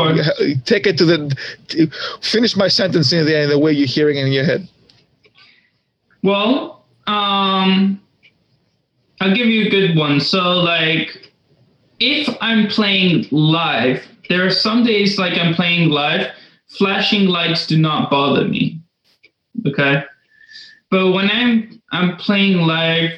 take 0.64 0.86
it 0.86 0.98
to 0.98 1.04
the 1.04 1.90
finish 2.20 2.56
my 2.56 2.68
sentence 2.68 3.12
in 3.12 3.24
the, 3.24 3.42
in 3.42 3.48
the 3.48 3.58
way 3.58 3.72
you're 3.72 3.86
hearing 3.86 4.18
it 4.18 4.26
in 4.26 4.32
your 4.32 4.44
head. 4.44 4.68
Well, 6.22 6.84
um, 7.06 8.00
I'll 9.20 9.34
give 9.34 9.46
you 9.46 9.66
a 9.66 9.70
good 9.70 9.96
one. 9.96 10.20
So, 10.20 10.38
like, 10.38 11.32
if 12.00 12.28
I'm 12.40 12.68
playing 12.68 13.26
live, 13.30 14.06
there 14.28 14.46
are 14.46 14.50
some 14.50 14.84
days 14.84 15.18
like 15.18 15.38
I'm 15.38 15.54
playing 15.54 15.90
live, 15.90 16.28
flashing 16.68 17.26
lights 17.26 17.66
do 17.66 17.78
not 17.78 18.10
bother 18.10 18.46
me. 18.46 18.80
Okay, 19.66 20.04
but 20.90 21.12
when 21.12 21.30
I'm 21.30 21.80
I'm 21.90 22.16
playing 22.16 22.58
live, 22.58 23.12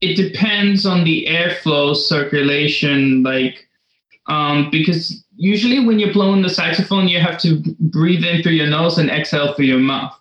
it 0.00 0.16
depends 0.16 0.86
on 0.86 1.04
the 1.04 1.26
airflow 1.28 1.96
circulation, 1.96 3.22
like, 3.22 3.68
um, 4.26 4.70
because 4.70 5.24
usually 5.36 5.84
when 5.84 5.98
you're 5.98 6.12
blowing 6.12 6.42
the 6.42 6.48
saxophone, 6.48 7.08
you 7.08 7.20
have 7.20 7.38
to 7.40 7.62
breathe 7.80 8.24
in 8.24 8.42
through 8.42 8.52
your 8.52 8.66
nose 8.66 8.98
and 8.98 9.10
exhale 9.10 9.54
through 9.54 9.66
your 9.66 9.78
mouth. 9.78 10.18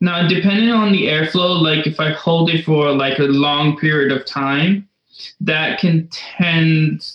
Now, 0.00 0.28
depending 0.28 0.70
on 0.70 0.92
the 0.92 1.06
airflow, 1.06 1.60
like 1.60 1.86
if 1.86 2.00
I 2.00 2.10
hold 2.10 2.50
it 2.50 2.64
for 2.64 2.92
like 2.92 3.18
a 3.18 3.24
long 3.24 3.78
period 3.78 4.12
of 4.12 4.26
time, 4.26 4.88
that 5.40 5.78
can 5.78 6.08
tend, 6.08 7.12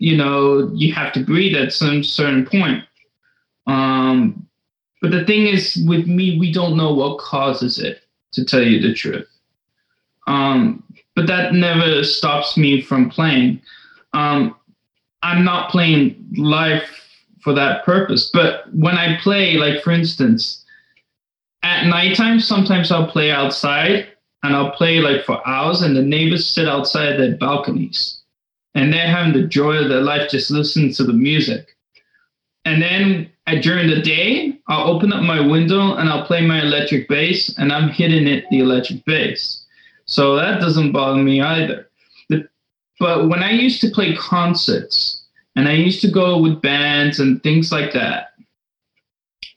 you 0.00 0.16
know, 0.16 0.70
you 0.72 0.92
have 0.94 1.12
to 1.12 1.22
breathe 1.22 1.54
at 1.54 1.74
some 1.74 2.02
certain 2.02 2.46
point. 2.46 2.82
Um, 3.66 4.48
but 5.02 5.10
the 5.10 5.26
thing 5.26 5.46
is, 5.46 5.76
with 5.86 6.06
me, 6.06 6.38
we 6.38 6.50
don't 6.52 6.76
know 6.76 6.92
what 6.92 7.18
causes 7.18 7.78
it, 7.78 8.00
to 8.32 8.44
tell 8.44 8.62
you 8.62 8.80
the 8.80 8.94
truth. 8.94 9.28
Um, 10.26 10.82
but 11.14 11.26
that 11.26 11.52
never 11.52 12.02
stops 12.02 12.56
me 12.56 12.80
from 12.80 13.10
playing. 13.10 13.60
Um, 14.14 14.56
I'm 15.22 15.44
not 15.44 15.70
playing 15.70 16.16
live 16.34 16.82
for 17.42 17.52
that 17.52 17.84
purpose. 17.84 18.30
But 18.32 18.72
when 18.74 18.96
I 18.96 19.18
play, 19.20 19.58
like 19.58 19.82
for 19.82 19.90
instance, 19.90 20.64
at 21.62 21.86
nighttime, 21.86 22.40
sometimes 22.40 22.90
I'll 22.90 23.10
play 23.10 23.30
outside 23.30 24.08
and 24.42 24.56
I'll 24.56 24.70
play 24.70 25.00
like 25.00 25.26
for 25.26 25.46
hours, 25.46 25.82
and 25.82 25.94
the 25.94 26.02
neighbors 26.02 26.48
sit 26.48 26.66
outside 26.66 27.18
their 27.18 27.36
balconies 27.36 28.19
and 28.74 28.92
they're 28.92 29.06
having 29.06 29.32
the 29.32 29.48
joy 29.48 29.76
of 29.76 29.88
their 29.88 30.02
life 30.02 30.30
just 30.30 30.50
listening 30.50 30.92
to 30.94 31.04
the 31.04 31.12
music. 31.12 31.76
And 32.64 32.80
then 32.80 33.30
at, 33.46 33.62
during 33.62 33.88
the 33.88 34.00
day, 34.00 34.58
I'll 34.68 34.88
open 34.88 35.12
up 35.12 35.22
my 35.22 35.40
window 35.40 35.94
and 35.96 36.08
I'll 36.08 36.26
play 36.26 36.46
my 36.46 36.60
electric 36.60 37.08
bass, 37.08 37.56
and 37.58 37.72
I'm 37.72 37.88
hitting 37.88 38.26
it 38.26 38.44
the 38.50 38.60
electric 38.60 39.04
bass. 39.04 39.64
So 40.04 40.36
that 40.36 40.60
doesn't 40.60 40.92
bother 40.92 41.22
me 41.22 41.40
either. 41.40 41.88
But 42.98 43.28
when 43.28 43.42
I 43.42 43.52
used 43.52 43.80
to 43.80 43.90
play 43.90 44.14
concerts 44.14 45.24
and 45.56 45.66
I 45.66 45.72
used 45.72 46.02
to 46.02 46.10
go 46.10 46.38
with 46.38 46.60
bands 46.60 47.18
and 47.18 47.42
things 47.42 47.72
like 47.72 47.94
that, 47.94 48.34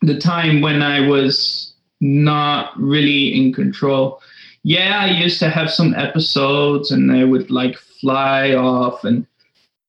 the 0.01 0.17
time 0.17 0.61
when 0.61 0.81
I 0.81 1.01
was 1.07 1.73
not 1.99 2.79
really 2.79 3.35
in 3.35 3.53
control, 3.53 4.21
yeah, 4.63 4.99
I 4.99 5.07
used 5.07 5.39
to 5.39 5.49
have 5.49 5.69
some 5.69 5.93
episodes 5.95 6.91
and 6.91 7.09
they 7.09 7.25
would 7.25 7.51
like 7.51 7.77
fly 7.77 8.53
off. 8.53 9.03
And 9.03 9.27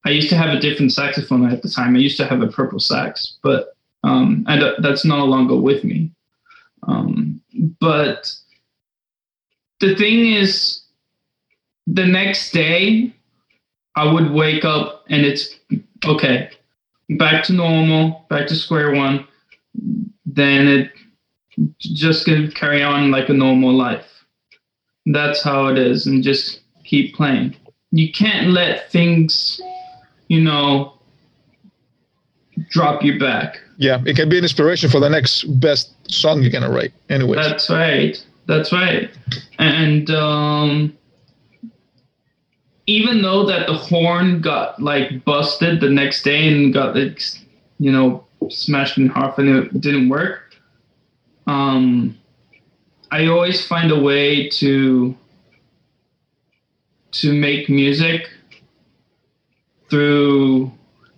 I 0.04 0.10
used 0.10 0.28
to 0.30 0.36
have 0.36 0.50
a 0.50 0.60
different 0.60 0.92
saxophone 0.92 1.50
at 1.50 1.62
the 1.62 1.68
time. 1.68 1.94
I 1.94 2.00
used 2.00 2.16
to 2.18 2.26
have 2.26 2.42
a 2.42 2.48
purple 2.48 2.80
sax, 2.80 3.38
but 3.42 3.76
um, 4.02 4.44
and 4.48 4.84
that's 4.84 5.04
no 5.04 5.24
longer 5.24 5.56
with 5.56 5.82
me. 5.84 6.10
Um, 6.86 7.40
but 7.80 8.34
the 9.80 9.94
thing 9.94 10.32
is, 10.32 10.82
the 11.86 12.06
next 12.06 12.52
day, 12.52 13.14
I 13.96 14.12
would 14.12 14.30
wake 14.30 14.64
up 14.64 15.04
and 15.08 15.24
it's 15.24 15.56
okay, 16.04 16.50
back 17.10 17.44
to 17.44 17.52
normal, 17.52 18.26
back 18.28 18.48
to 18.48 18.56
square 18.56 18.92
one. 18.92 19.26
Then 20.26 20.66
it 20.66 20.90
just 21.78 22.26
gonna 22.26 22.50
carry 22.50 22.82
on 22.82 23.10
like 23.10 23.28
a 23.28 23.34
normal 23.34 23.72
life. 23.72 24.13
That's 25.06 25.42
how 25.42 25.66
it 25.66 25.78
is, 25.78 26.06
and 26.06 26.22
just 26.22 26.60
keep 26.84 27.14
playing. 27.14 27.56
You 27.90 28.10
can't 28.12 28.48
let 28.48 28.90
things, 28.90 29.60
you 30.28 30.40
know, 30.40 30.94
drop 32.70 33.02
you 33.02 33.18
back. 33.18 33.60
Yeah, 33.76 34.02
it 34.06 34.16
can 34.16 34.28
be 34.28 34.38
an 34.38 34.44
inspiration 34.44 34.88
for 34.88 35.00
the 35.00 35.08
next 35.08 35.44
best 35.60 35.92
song 36.10 36.42
you're 36.42 36.50
gonna 36.50 36.70
write. 36.70 36.92
anyway 37.08 37.36
that's 37.36 37.68
right. 37.70 38.24
That's 38.46 38.72
right. 38.72 39.10
And 39.58 40.10
um, 40.10 40.96
even 42.86 43.22
though 43.22 43.46
that 43.46 43.66
the 43.66 43.74
horn 43.74 44.40
got 44.40 44.80
like 44.80 45.24
busted 45.24 45.80
the 45.80 45.88
next 45.88 46.22
day 46.22 46.48
and 46.48 46.72
got 46.72 46.94
like 46.94 47.20
you 47.78 47.90
know 47.90 48.24
smashed 48.50 48.98
in 48.98 49.08
half 49.08 49.38
and 49.38 49.48
it 49.48 49.80
didn't 49.80 50.10
work 50.10 50.54
um 51.46 52.16
i 53.14 53.26
always 53.26 53.66
find 53.66 53.90
a 53.90 54.00
way 54.08 54.48
to 54.48 55.14
to 57.12 57.32
make 57.32 57.68
music 57.68 58.28
through 59.88 60.70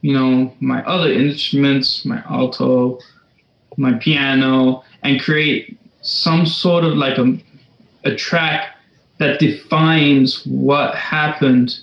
you 0.02 0.12
know 0.12 0.32
my 0.60 0.80
other 0.84 1.10
instruments 1.10 2.04
my 2.04 2.22
alto 2.28 2.98
my 3.76 3.92
piano 3.94 4.82
and 5.02 5.20
create 5.20 5.78
some 6.02 6.46
sort 6.46 6.84
of 6.84 6.94
like 6.96 7.18
a, 7.18 7.38
a 8.04 8.14
track 8.14 8.76
that 9.18 9.40
defines 9.40 10.46
what 10.46 10.94
happened 10.94 11.80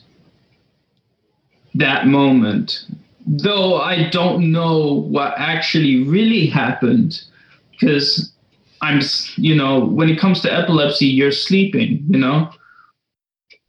that 1.75 2.07
moment. 2.07 2.85
Though 3.25 3.77
I 3.77 4.09
don't 4.09 4.51
know 4.51 4.93
what 4.93 5.33
actually 5.37 6.03
really 6.03 6.45
happened, 6.45 7.21
because 7.71 8.32
I'm, 8.83 8.99
you 9.37 9.55
know, 9.55 9.85
when 9.85 10.09
it 10.09 10.19
comes 10.19 10.41
to 10.41 10.53
epilepsy, 10.53 11.05
you're 11.05 11.31
sleeping, 11.31 12.05
you 12.09 12.19
know. 12.19 12.51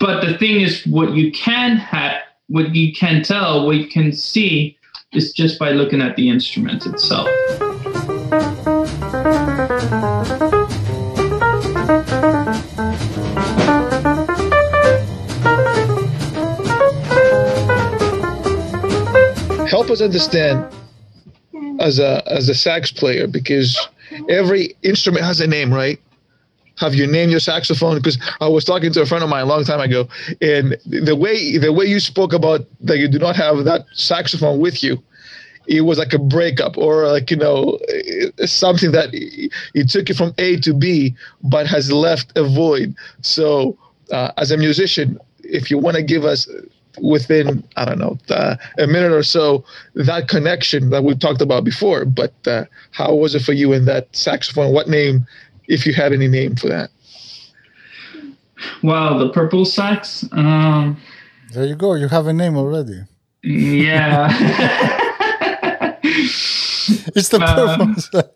But 0.01 0.27
the 0.27 0.37
thing 0.37 0.61
is, 0.61 0.85
what 0.87 1.15
you 1.15 1.31
can 1.31 1.77
have, 1.77 2.21
what 2.49 2.75
you 2.75 2.93
can 2.93 3.23
tell, 3.23 3.65
what 3.65 3.77
you 3.77 3.87
can 3.87 4.13
see, 4.13 4.77
is 5.13 5.33
just 5.33 5.57
by 5.57 5.71
looking 5.71 6.03
at 6.03 6.17
the 6.17 6.29
instrument 6.29 6.85
itself. 6.85 7.29
help 19.69 19.91
us 19.91 20.01
understand 20.01 20.65
as 21.81 21.99
a 21.99 22.23
as 22.27 22.49
a 22.49 22.55
sax 22.55 22.93
player 22.93 23.27
because 23.27 23.89
every 24.29 24.77
instrument 24.83 25.25
has 25.25 25.41
a 25.41 25.47
name, 25.47 25.73
right? 25.73 26.01
Have 26.79 26.95
you 26.95 27.07
named 27.07 27.31
your 27.31 27.41
saxophone? 27.41 27.97
Because 27.97 28.19
I 28.41 28.49
was 28.49 28.65
talking 28.65 28.93
to 28.93 29.03
a 29.03 29.07
friend 29.07 29.23
of 29.23 29.31
mine 29.31 29.43
a 29.43 29.47
long 29.47 29.65
time 29.65 29.81
ago, 29.81 30.09
and 30.41 30.77
the 30.87 31.15
way 31.15 31.57
the 31.57 31.73
way 31.73 31.85
you 31.85 32.01
spoke 32.01 32.33
about 32.33 32.67
that 32.81 32.99
you 32.99 33.07
do 33.07 33.19
not 33.19 33.37
have 33.37 33.65
that 33.65 33.87
saxophone 33.93 34.59
with 34.59 34.83
you, 34.83 35.01
it 35.67 35.83
was 35.83 35.99
like 35.99 36.13
a 36.13 36.19
breakup 36.19 36.77
or 36.77 37.07
like 37.07 37.31
you 37.31 37.37
know 37.37 37.79
something 38.45 38.91
that 38.91 39.11
it 39.13 39.89
took 39.89 40.09
you 40.09 40.17
from 40.17 40.35
A 40.39 40.57
to 40.61 40.75
B, 40.75 41.15
but 41.45 41.67
has 41.69 41.93
left 41.93 42.37
a 42.37 42.43
void. 42.43 42.97
So, 43.21 43.79
uh, 44.11 44.33
as 44.37 44.51
a 44.51 44.57
musician, 44.57 45.19
if 45.45 45.71
you 45.71 45.79
want 45.79 45.97
to 45.97 46.03
give 46.03 46.25
us 46.25 46.49
within 47.01 47.65
I 47.77 47.85
don't 47.85 47.99
know 47.99 48.19
uh, 48.31 48.57
a 48.79 48.87
minute 48.87 49.13
or 49.13 49.23
so 49.23 49.65
that 49.95 50.29
connection 50.29 50.91
that 50.91 51.05
we 51.05 51.15
talked 51.15 51.41
about 51.41 51.65
before. 51.65 52.05
But 52.05 52.35
uh, 52.47 52.65
how 52.93 53.15
was 53.15 53.35
it 53.35 53.43
for 53.43 53.53
you 53.53 53.73
in 53.73 53.85
that 53.87 54.15
saxophone? 54.15 54.73
What 54.73 54.89
name, 54.89 55.27
if 55.69 55.87
you 55.87 55.95
had 55.95 56.13
any 56.13 56.29
name 56.29 56.57
for 56.57 56.69
that? 56.69 56.91
Well, 58.83 59.19
the 59.19 59.31
purple 59.31 59.65
sax. 59.65 60.25
Um, 60.33 61.01
there 61.53 61.67
you 61.67 61.75
go. 61.75 61.95
You 61.95 62.09
have 62.09 62.27
a 62.27 62.33
name 62.33 62.57
already. 62.57 63.03
Yeah. 63.43 64.29
it's 66.03 67.29
the 67.29 67.39
purple 67.39 67.83
um, 67.83 67.97
sax. 67.97 68.31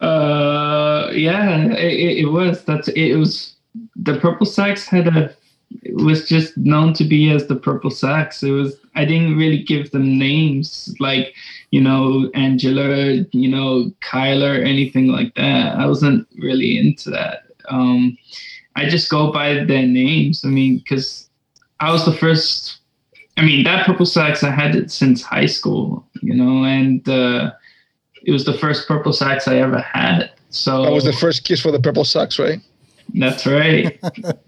Uh, 0.00 1.10
yeah, 1.12 1.66
it, 1.72 2.18
it 2.18 2.26
was. 2.26 2.64
That's 2.64 2.88
it 2.88 3.14
was. 3.16 3.54
The 3.96 4.18
purple 4.20 4.46
sax 4.46 4.86
had 4.86 5.08
a 5.08 5.34
it 5.82 5.96
was 5.96 6.28
just 6.28 6.56
known 6.56 6.92
to 6.94 7.04
be 7.04 7.30
as 7.30 7.46
the 7.46 7.56
purple 7.56 7.90
sax. 7.90 8.42
It 8.42 8.50
was 8.50 8.76
I 8.94 9.04
didn't 9.04 9.36
really 9.36 9.62
give 9.62 9.90
them 9.90 10.18
names 10.18 10.94
like 11.00 11.34
you 11.70 11.80
know 11.80 12.30
Angela, 12.34 13.24
you 13.32 13.48
know 13.48 13.90
Kyler, 14.00 14.64
anything 14.64 15.08
like 15.08 15.34
that. 15.34 15.76
I 15.76 15.86
wasn't 15.86 16.26
really 16.38 16.78
into 16.78 17.10
that. 17.10 17.44
Um, 17.68 18.16
I 18.76 18.88
just 18.88 19.10
go 19.10 19.32
by 19.32 19.64
their 19.64 19.86
names. 19.86 20.44
I 20.44 20.48
mean, 20.48 20.78
because 20.78 21.28
I 21.80 21.90
was 21.90 22.04
the 22.04 22.12
first. 22.12 22.78
I 23.36 23.42
mean, 23.42 23.64
that 23.64 23.84
purple 23.84 24.06
sax 24.06 24.44
I 24.44 24.50
had 24.50 24.76
it 24.76 24.92
since 24.92 25.20
high 25.20 25.46
school, 25.46 26.06
you 26.22 26.34
know, 26.34 26.64
and 26.64 27.06
uh, 27.08 27.50
it 28.22 28.30
was 28.30 28.44
the 28.44 28.56
first 28.58 28.86
purple 28.86 29.12
sax 29.12 29.48
I 29.48 29.56
ever 29.56 29.80
had. 29.80 30.30
So 30.50 30.84
that 30.84 30.92
was 30.92 31.02
the 31.02 31.12
first 31.12 31.42
kiss 31.42 31.60
for 31.60 31.72
the 31.72 31.80
purple 31.80 32.04
sax, 32.04 32.38
right? 32.38 32.60
That's 33.12 33.46
right. 33.46 33.98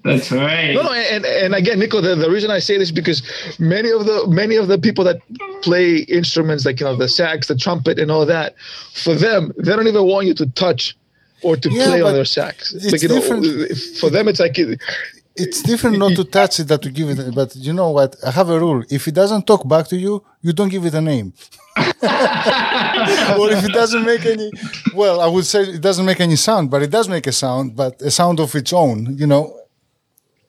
That's 0.03 0.33
right. 0.33 0.73
No, 0.75 0.83
no, 0.83 0.93
and 0.93 1.25
and 1.25 1.55
again, 1.55 1.79
Nico, 1.79 2.01
the, 2.01 2.15
the 2.17 2.31
reason 2.31 2.51
I 2.51 2.59
say 2.59 2.79
this 2.79 2.89
is 2.89 2.93
because 2.93 3.23
many 3.59 3.91
of 3.91 4.07
the 4.07 4.27
many 4.29 4.57
of 4.57 4.69
the 4.69 4.79
people 4.79 5.05
that 5.05 5.21
play 5.63 5.99
instruments 6.09 6.65
like 6.65 6.81
you 6.81 6.87
know 6.87 6.97
the 6.97 7.09
sax, 7.09 7.49
the 7.49 7.57
trumpet, 7.57 7.99
and 7.99 8.11
all 8.11 8.27
that, 8.27 8.55
for 8.95 9.15
them, 9.15 9.53
they 9.59 9.75
don't 9.77 9.87
even 9.87 10.05
want 10.05 10.27
you 10.27 10.35
to 10.35 10.47
touch 10.51 10.97
or 11.43 11.57
to 11.57 11.71
Yeah, 11.71 11.85
play 11.85 12.03
on 12.03 12.15
their 12.15 12.25
sax. 12.25 12.73
it's 12.73 12.91
Like, 12.93 13.03
you 13.03 13.09
know, 13.09 13.21
different. 13.21 13.47
for 14.01 14.11
them, 14.11 14.27
it's 14.27 14.41
like 14.41 14.57
It's 15.37 15.63
different 15.63 15.99
not 15.99 16.13
to 16.17 16.25
touch 16.39 16.61
it 16.61 16.69
than 16.69 16.81
to 16.81 16.91
give 16.91 17.09
it. 17.11 17.35
But 17.35 17.55
you 17.57 17.73
know 17.73 17.91
what? 17.91 18.17
I 18.25 18.31
have 18.31 18.49
a 18.49 18.59
rule. 18.59 18.83
If 18.91 19.07
it 19.09 19.15
doesn't 19.15 19.47
talk 19.47 19.67
back 19.69 19.87
to 19.89 19.97
you, 19.97 20.25
you 20.43 20.53
don't 20.53 20.69
give 20.69 20.85
it 20.87 20.95
a 20.95 21.01
name. 21.01 21.33
or 21.77 23.51
if 23.51 23.65
it 23.65 23.73
doesn't 23.73 24.05
make 24.05 24.25
any, 24.25 24.51
well, 24.95 25.21
I 25.21 25.27
would 25.27 25.45
say 25.45 25.63
it 25.63 25.81
doesn't 25.83 26.07
make 26.07 26.21
any 26.21 26.37
sound, 26.37 26.71
but 26.71 26.83
it 26.83 26.91
does 26.91 27.09
make 27.09 27.27
a 27.27 27.33
sound, 27.33 27.77
but 27.77 28.01
a 28.01 28.11
sound 28.11 28.41
of 28.41 28.55
its 28.55 28.73
own. 28.73 29.17
You 29.19 29.27
know, 29.27 29.61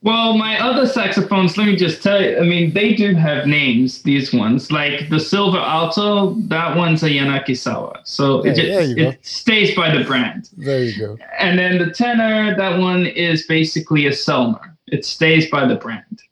Well, 0.02 0.38
my 0.38 0.58
other 0.60 0.86
saxophones, 0.86 1.58
let 1.58 1.66
me 1.66 1.76
just 1.76 2.02
tell 2.02 2.22
you, 2.22 2.38
I 2.38 2.42
mean, 2.42 2.72
they 2.72 2.94
do 2.94 3.14
have 3.14 3.46
names, 3.46 4.02
these 4.02 4.32
ones. 4.32 4.70
Like 4.70 5.10
the 5.10 5.18
silver 5.20 5.58
alto, 5.58 6.34
that 6.48 6.76
one's 6.76 7.02
a 7.02 7.10
Yanagisawa. 7.10 8.00
So 8.04 8.44
Yeah, 8.44 8.52
it, 8.52 8.54
just, 8.54 8.96
go. 8.96 9.02
it 9.10 9.26
stays 9.26 9.74
by 9.74 9.94
the 9.96 10.04
brand. 10.04 10.48
there 10.56 10.84
you 10.84 10.98
go. 10.98 11.18
And 11.38 11.58
then 11.58 11.78
the 11.78 11.90
tenor, 11.90 12.56
that 12.56 12.78
one 12.78 13.06
is 13.06 13.46
basically 13.46 14.06
a 14.06 14.10
Selmer. 14.12 14.77
It 14.92 15.04
stays 15.04 15.50
by 15.50 15.66
the 15.66 15.76
brand. 15.76 16.22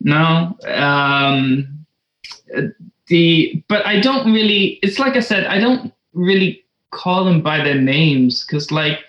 No, 0.00 0.56
um, 0.66 1.84
the 3.06 3.62
but 3.68 3.86
I 3.86 4.00
don't 4.00 4.32
really. 4.32 4.78
It's 4.82 4.98
like 4.98 5.16
I 5.16 5.20
said, 5.20 5.46
I 5.46 5.58
don't 5.60 5.92
really 6.14 6.64
call 6.90 7.24
them 7.24 7.42
by 7.42 7.58
their 7.62 7.80
names 7.80 8.44
because, 8.44 8.70
like, 8.72 9.00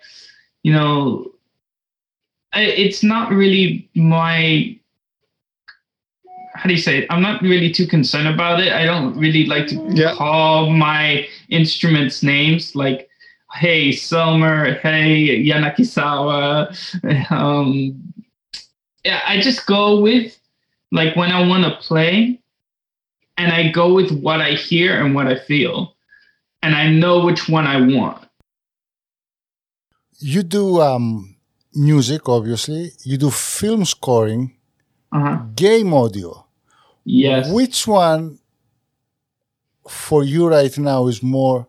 you 0.63 0.73
know, 0.73 1.32
I, 2.54 2.63
it's 2.63 3.04
not 3.04 3.32
really 3.32 3.89
my. 3.95 4.77
How 6.56 6.67
do 6.67 6.73
you 6.73 6.82
say 6.82 6.99
it? 6.99 7.08
I'm 7.10 7.21
not 7.21 7.41
really 7.41 7.71
too 7.71 7.88
concerned 7.88 8.27
about 8.27 8.60
it. 8.60 8.73
I 8.73 8.84
don't 8.86 9.17
really 9.17 9.45
like 9.45 9.67
to 9.67 9.75
Yeah. 9.93 10.13
call 10.13 10.69
my 10.69 11.25
instruments 11.49 12.21
names 12.21 12.75
like 12.75 13.08
hey 13.54 13.89
Selmer, 13.89 14.80
hey 14.82 15.43
Yanagisawa. 15.45 16.75
Um, 17.32 18.13
yeah, 19.04 19.22
I 19.28 19.40
just 19.42 19.66
go 19.66 20.00
with 20.02 20.38
like 20.92 21.16
when 21.16 21.32
I 21.32 21.48
want 21.48 21.64
to 21.64 21.72
play, 21.88 22.40
and 23.38 23.52
I 23.52 23.72
go 23.72 23.94
with 23.94 24.12
what 24.12 24.42
I 24.42 24.52
hear 24.54 25.04
and 25.04 25.16
what 25.16 25.28
I 25.28 25.38
feel, 25.40 25.96
and 26.62 26.76
I 26.76 26.90
know 26.90 27.26
which 27.26 27.48
one 27.50 27.66
I 27.66 27.80
want. 27.82 28.28
You 30.20 30.44
do 30.44 30.82
um, 30.82 31.36
music, 31.74 32.30
obviously. 32.30 32.92
You 33.04 33.18
do 33.18 33.30
film 33.32 33.86
scoring, 33.86 34.56
Uh-huh. 35.12 35.38
game 35.56 35.94
audio. 35.94 36.46
Yes. 37.04 37.50
Which 37.52 37.88
one 37.88 38.38
for 39.88 40.24
you 40.24 40.48
right 40.48 40.78
now 40.78 41.08
is 41.08 41.24
more 41.24 41.68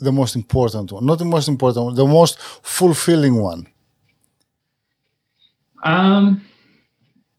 the 0.00 0.10
most 0.10 0.34
important 0.34 0.90
one? 0.92 1.06
Not 1.06 1.18
the 1.18 1.24
most 1.24 1.48
important 1.48 1.84
one, 1.86 1.94
the 1.94 2.06
most 2.06 2.38
fulfilling 2.62 3.36
one. 3.40 3.66
Um, 5.82 6.42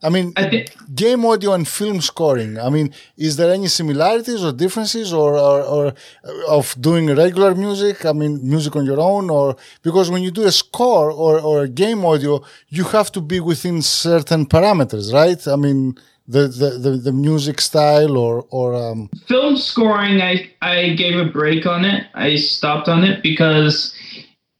I 0.04 0.10
mean, 0.10 0.34
I 0.36 0.50
think 0.50 0.76
game 0.94 1.26
audio 1.26 1.54
and 1.54 1.66
film 1.66 2.02
scoring. 2.02 2.60
I 2.60 2.70
mean, 2.70 2.94
is 3.16 3.38
there 3.38 3.54
any 3.54 3.70
similarities 3.70 4.44
or 4.44 4.52
differences, 4.52 5.14
or, 5.14 5.38
or, 5.38 5.62
or 5.62 5.94
of 6.50 6.76
doing 6.80 7.08
regular 7.16 7.56
music? 7.56 8.06
I 8.06 8.12
mean, 8.12 8.40
music 8.48 8.76
on 8.76 8.86
your 8.86 9.00
own, 9.00 9.30
or 9.30 9.56
because 9.82 10.12
when 10.12 10.22
you 10.22 10.32
do 10.32 10.44
a 10.44 10.52
score 10.52 11.10
or, 11.10 11.40
or 11.40 11.64
a 11.64 11.70
game 11.70 12.04
audio, 12.04 12.44
you 12.68 12.84
have 12.86 13.14
to 13.14 13.22
be 13.22 13.40
within 13.40 13.82
certain 13.82 14.46
parameters, 14.46 15.14
right? 15.14 15.48
I 15.48 15.56
mean, 15.56 15.96
the 16.28 16.48
the, 16.48 16.70
the, 16.80 16.98
the 16.98 17.12
music 17.14 17.62
style 17.62 18.18
or 18.18 18.46
or 18.50 18.76
um, 18.76 19.10
film 19.28 19.58
scoring 19.58 20.22
I, 20.22 20.50
I 20.62 20.94
gave 20.94 21.18
a 21.20 21.26
break 21.26 21.66
on 21.66 21.84
it 21.84 22.08
i 22.14 22.38
stopped 22.38 22.88
on 22.88 23.04
it 23.04 23.22
because 23.22 23.94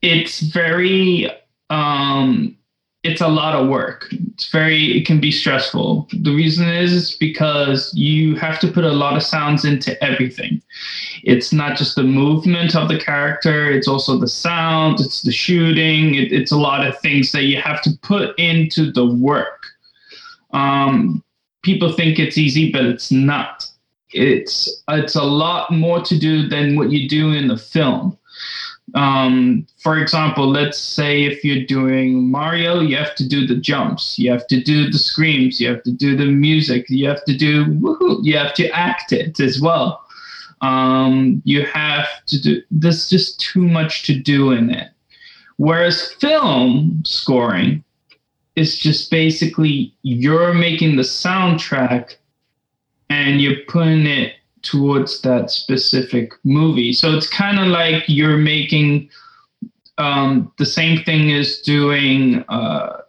it's 0.02 0.42
very 0.42 1.32
um 1.70 2.58
it's 3.04 3.20
a 3.20 3.28
lot 3.28 3.54
of 3.54 3.68
work. 3.68 4.08
It's 4.34 4.50
very 4.50 4.98
it 4.98 5.06
can 5.06 5.20
be 5.20 5.32
stressful. 5.32 6.08
The 6.22 6.34
reason 6.34 6.70
is 6.70 7.18
because 7.18 7.94
you 7.94 8.36
have 8.36 8.60
to 8.62 8.72
put 8.72 8.86
a 8.86 8.92
lot 8.92 9.18
of 9.18 9.24
sounds 9.24 9.66
into 9.66 10.02
everything. 10.02 10.62
It's 11.24 11.52
not 11.52 11.78
just 11.78 11.96
the 11.96 12.04
movement 12.04 12.76
of 12.76 12.88
the 12.88 12.98
character 13.00 13.70
it's 13.72 13.88
also 13.88 14.18
the 14.18 14.28
sound 14.28 15.00
it's 15.02 15.22
the 15.22 15.32
shooting 15.32 16.16
it, 16.16 16.32
it's 16.32 16.52
a 16.52 16.58
lot 16.58 16.86
of 16.88 16.98
things 17.00 17.32
that 17.34 17.44
you 17.44 17.62
have 17.62 17.82
to 17.84 17.92
put 18.02 18.38
into 18.40 18.92
the 18.92 19.06
work. 19.06 19.66
Um 20.52 21.24
people 21.62 21.92
think 21.92 22.20
it's 22.20 22.38
easy 22.38 22.72
but 22.72 22.86
it's 22.86 23.12
not. 23.12 23.68
It's 24.12 24.84
it's 24.88 25.16
a 25.16 25.24
lot 25.24 25.72
more 25.72 26.02
to 26.02 26.18
do 26.18 26.48
than 26.48 26.78
what 26.78 26.92
you 26.92 27.10
do 27.10 27.34
in 27.34 27.50
the 27.50 27.58
film. 27.58 28.18
Um, 28.96 29.66
for 29.82 29.98
example, 29.98 30.48
let's 30.50 30.78
say 30.78 31.24
if 31.24 31.44
you're 31.44 31.66
doing 31.66 32.30
Mario, 32.30 32.82
you 32.82 32.96
have 32.98 33.16
to 33.16 33.28
do 33.28 33.48
the 33.48 33.56
jumps, 33.56 34.20
you 34.20 34.30
have 34.30 34.46
to 34.48 34.62
do 34.62 34.90
the 34.90 35.00
screams, 35.00 35.60
you 35.60 35.70
have 35.70 35.84
to 35.84 35.92
do 35.92 36.16
the 36.16 36.26
music, 36.26 36.86
you 36.90 37.08
have 37.08 37.24
to 37.26 37.36
do 37.36 37.66
woohoo, 37.66 38.20
you 38.24 38.38
have 38.38 38.54
to 38.56 38.70
act 38.70 39.12
it 39.12 39.40
as 39.40 39.60
well. 39.62 40.06
Um, 40.62 41.42
you 41.44 41.66
have 41.66 42.08
to 42.28 42.42
do. 42.42 42.62
There's 42.72 43.10
just 43.10 43.40
too 43.40 43.68
much 43.68 44.04
to 44.04 44.18
do 44.18 44.52
in 44.52 44.70
it. 44.70 44.90
Whereas 45.58 46.14
film 46.14 47.02
scoring 47.06 47.84
is 48.56 48.78
just 48.78 49.12
basically 49.12 49.94
you're 50.04 50.54
making 50.54 50.96
the 50.96 51.04
soundtrack 51.04 52.16
and 53.10 53.42
you're 53.42 53.62
putting 53.68 54.06
it 54.06 54.36
towards 54.64 55.22
that 55.22 55.52
specific 55.52 56.34
movie. 56.44 56.94
So 56.94 57.16
it's 57.16 57.30
kind 57.30 57.60
of 57.60 57.68
like 57.68 58.04
you're 58.08 58.38
making 58.38 59.10
um, 59.98 60.52
the 60.58 60.66
same 60.66 61.04
thing 61.04 61.32
as 61.32 61.60
doing 61.60 62.44
uh, 62.50 63.02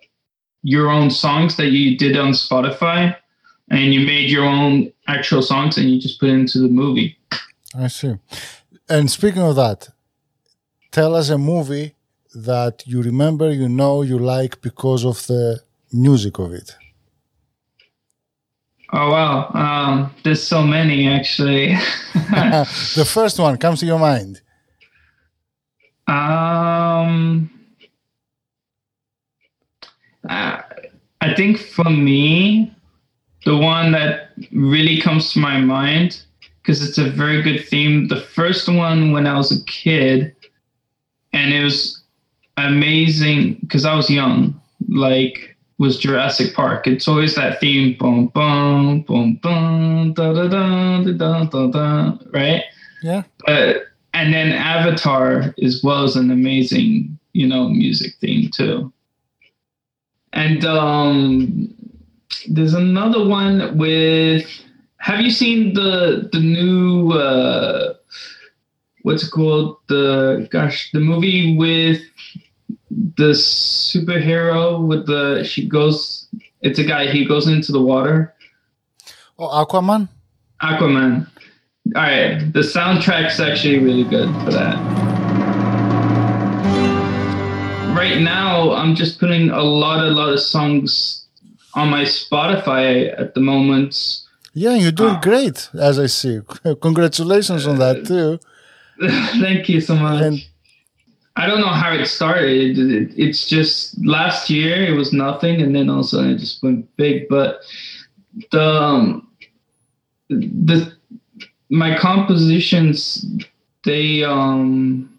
your 0.63 0.91
own 0.91 1.11
songs 1.11 1.57
that 1.57 1.69
you 1.69 1.97
did 1.97 2.17
on 2.17 2.33
Spotify, 2.33 3.17
and 3.71 3.95
you 3.95 4.01
made 4.01 4.31
your 4.31 4.45
own 4.45 4.93
actual 5.09 5.43
songs 5.43 5.79
and 5.79 5.89
you 5.91 6.01
just 6.01 6.21
put 6.21 6.29
it 6.29 6.33
into 6.33 6.59
the 6.59 6.69
movie. 6.69 7.17
I 7.75 7.89
see. 7.89 8.17
And 8.89 9.11
speaking 9.11 9.43
of 9.43 9.57
that, 9.57 9.89
tell 10.91 11.15
us 11.15 11.31
a 11.31 11.39
movie 11.39 11.95
that 12.35 12.83
you 12.87 13.01
remember, 13.03 13.51
you 13.51 13.69
know, 13.69 14.03
you 14.03 14.19
like 14.19 14.61
because 14.61 15.05
of 15.05 15.27
the 15.27 15.61
music 15.93 16.39
of 16.39 16.53
it. 16.53 16.77
Oh 18.93 19.11
wow, 19.11 19.51
um, 19.55 20.15
there's 20.23 20.43
so 20.43 20.63
many 20.63 21.09
actually. 21.09 21.75
the 22.15 23.09
first 23.09 23.39
one 23.39 23.57
comes 23.57 23.81
to 23.81 23.87
your 23.87 23.99
mind. 23.99 24.41
Um, 26.07 27.51
I, 30.29 30.63
I 31.21 31.35
think 31.35 31.59
for 31.59 31.85
me, 31.85 32.75
the 33.45 33.57
one 33.57 33.93
that 33.93 34.33
really 34.53 35.01
comes 35.01 35.33
to 35.33 35.39
my 35.39 35.61
mind, 35.61 36.23
because 36.63 36.87
it's 36.87 36.99
a 36.99 37.09
very 37.09 37.43
good 37.43 37.67
theme, 37.67 38.09
the 38.09 38.21
first 38.21 38.69
one 38.69 39.13
when 39.13 39.27
I 39.27 39.37
was 39.37 39.51
a 39.51 39.65
kid, 39.65 40.35
and 41.33 41.53
it 41.53 41.65
was 41.65 42.03
amazing 42.57 43.55
because 43.63 43.85
I 43.85 43.95
was 43.95 44.11
young, 44.11 44.61
like, 44.89 45.54
was 45.85 45.99
Jurassic 45.99 46.55
Park. 46.55 46.87
It's 46.87 47.07
always 47.07 47.35
that 47.35 47.61
theme, 47.61 47.95
boom, 47.99 48.29
boom, 48.29 49.03
boom, 49.03 49.35
boom, 49.43 50.15
da 50.15 50.33
da 50.33 50.49
da 50.49 51.03
da 51.13 51.45
da 51.45 51.67
da 51.67 52.19
right? 52.33 52.63
Yeah. 53.03 53.25
But 53.45 53.83
and 54.15 54.33
then 54.33 54.53
Avatar 54.53 55.55
as 55.63 55.83
well 55.85 56.05
as 56.05 56.17
an 56.17 56.31
amazing, 56.31 57.19
you 57.35 57.47
know, 57.47 57.69
music 57.69 58.15
theme 58.19 58.51
too. 58.51 58.91
And 60.33 60.65
um 60.65 61.75
there's 62.49 62.75
another 62.75 63.29
one 63.29 63.77
with 63.77 64.47
have 64.97 65.21
you 65.21 65.31
seen 65.31 65.75
the 65.75 66.31
the 66.33 66.41
new 66.41 67.13
uh 67.13 67.93
what's 69.03 69.25
it 69.25 69.31
called? 69.33 69.77
The 69.89 70.49
gosh, 70.51 70.91
the 70.93 71.01
movie 71.01 71.59
with 71.59 72.01
the 73.17 73.31
superhero 73.33 74.85
with 74.87 75.07
the 75.07 75.43
she 75.45 75.67
goes 75.69 76.29
It's 76.63 76.79
a 76.79 76.85
guy. 76.85 77.07
He 77.11 77.25
goes 77.27 77.47
into 77.49 77.73
the 77.73 77.81
water. 77.81 78.35
Oh, 79.39 79.49
Aquaman. 79.65 80.09
Aquaman. 80.63 81.27
All 81.95 82.03
right, 82.03 82.39
the 82.53 82.61
soundtrack's 82.61 83.39
actually 83.41 83.79
really 83.79 84.05
good 84.05 84.31
for 84.45 84.51
that. 84.53 84.77
Right 87.95 88.21
now, 88.21 88.73
I'm 88.73 88.95
just 88.95 89.21
putting 89.21 89.51
a 89.51 89.63
lot, 89.63 90.01
a 90.05 90.09
lot 90.11 90.33
of 90.33 90.41
songs 90.41 91.27
on 91.75 91.91
my 91.91 92.03
Spotify 92.05 93.13
at 93.21 93.35
the 93.35 93.41
moment. 93.41 94.21
Yeah, 94.55 94.75
you're 94.75 94.93
doing 94.93 95.17
Ah. 95.17 95.21
great, 95.21 95.69
as 95.75 95.99
I 95.99 96.07
see. 96.07 96.41
Congratulations 96.81 97.67
on 97.67 97.79
that 97.79 98.07
too. 98.07 98.39
Thank 99.41 99.69
you 99.69 99.81
so 99.81 99.95
much. 99.97 100.23
And 100.23 100.45
I 101.37 101.47
don't 101.47 101.61
know 101.61 101.67
how 101.83 101.93
it 101.93 102.07
started. 102.07 102.79
It- 102.79 103.15
It's 103.17 103.49
just 103.49 104.05
last 104.05 104.51
year 104.51 104.85
it 104.85 104.97
was 104.97 105.13
nothing, 105.13 105.61
and 105.63 105.75
then 105.75 105.89
all 105.91 106.01
of 106.01 106.05
a 106.07 106.09
sudden 106.09 106.31
it 106.31 106.39
just 106.39 106.63
went 106.63 106.95
big. 106.97 107.29
But 107.29 107.61
the 108.53 108.63
um, 108.63 109.29
the 110.29 110.93
my 111.71 111.97
compositions, 111.99 113.27
they 113.85 114.23
um, 114.23 115.11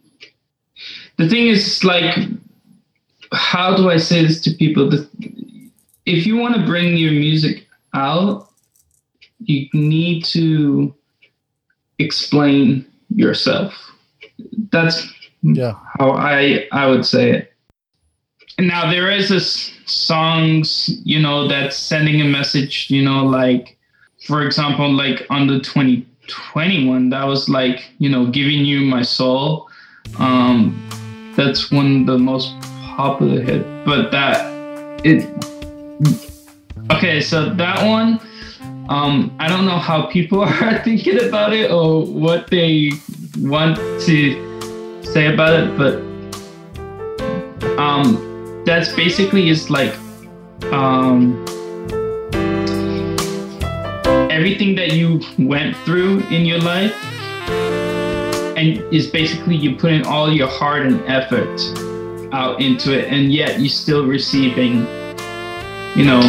the 1.18 1.28
thing 1.28 1.48
is 1.48 1.84
like, 1.84 2.16
how 3.34 3.76
do 3.76 3.90
I 3.90 3.98
say 3.98 4.26
this 4.26 4.42
to 4.42 4.52
people? 4.52 4.90
The, 4.90 5.08
if 6.06 6.26
you 6.26 6.38
want 6.38 6.56
to 6.56 6.66
bring 6.66 6.96
your 6.98 7.12
music 7.12 7.68
out, 7.94 8.50
you 9.40 9.68
need 9.74 10.24
to 10.26 10.94
explain 12.00 12.86
yourself. 13.10 13.74
That's 14.72 15.08
yeah, 15.54 15.76
how 16.00 16.12
I 16.12 16.68
I 16.72 16.88
would 16.88 17.06
say 17.06 17.32
it. 17.32 17.54
Now 18.58 18.90
there 18.90 19.12
is 19.12 19.30
this 19.30 19.74
songs, 19.86 20.90
you 21.04 21.22
know, 21.22 21.48
that's 21.48 21.78
sending 21.78 22.20
a 22.22 22.26
message, 22.26 22.90
you 22.90 23.04
know, 23.04 23.26
like 23.26 23.78
for 24.26 24.42
example, 24.42 24.92
like 24.92 25.28
on 25.30 25.46
the 25.46 25.60
2021, 25.60 27.10
that 27.10 27.28
was 27.28 27.48
like, 27.48 27.92
you 28.00 28.10
know, 28.10 28.26
giving 28.26 28.66
you 28.66 28.82
my 28.82 29.04
soul. 29.04 29.70
Um 30.18 30.82
that's 31.36 31.72
one 31.72 32.02
of 32.02 32.08
the 32.08 32.18
most 32.18 32.60
popular 32.96 33.42
hit. 33.42 33.86
But 33.86 34.10
that 34.12 34.52
it 35.06 35.30
okay, 36.92 37.22
so 37.22 37.54
that 37.54 37.86
one 37.86 38.20
um 38.90 39.36
I 39.40 39.48
don't 39.48 39.66
know 39.66 39.78
how 39.78 40.08
people 40.08 40.40
are 40.44 40.84
thinking 40.84 41.24
about 41.24 41.54
it 41.54 41.70
or 41.70 42.04
what 42.04 42.48
they 42.50 42.94
want 43.38 43.78
to 44.06 44.45
say 45.06 45.34
about 45.34 45.54
it, 45.54 45.78
but 45.78 45.96
um, 47.78 48.64
that's 48.66 48.94
basically 48.96 49.50
is 49.50 49.70
like 49.70 49.96
um, 50.74 51.44
everything 54.30 54.76
that 54.76 54.94
you 54.94 55.22
went 55.38 55.76
through 55.78 56.20
in 56.32 56.46
your 56.46 56.60
life, 56.60 56.96
and 58.58 58.82
is 58.94 59.08
basically 59.08 59.56
you 59.56 59.76
putting 59.76 60.06
all 60.06 60.32
your 60.32 60.48
heart 60.48 60.86
and 60.86 61.02
effort 61.02 61.60
out 62.34 62.62
into 62.62 62.98
it, 62.98 63.06
and 63.12 63.32
yet 63.32 63.60
you're 63.60 63.70
still 63.70 64.06
receiving, 64.06 64.80
you 65.96 66.06
know, 66.06 66.22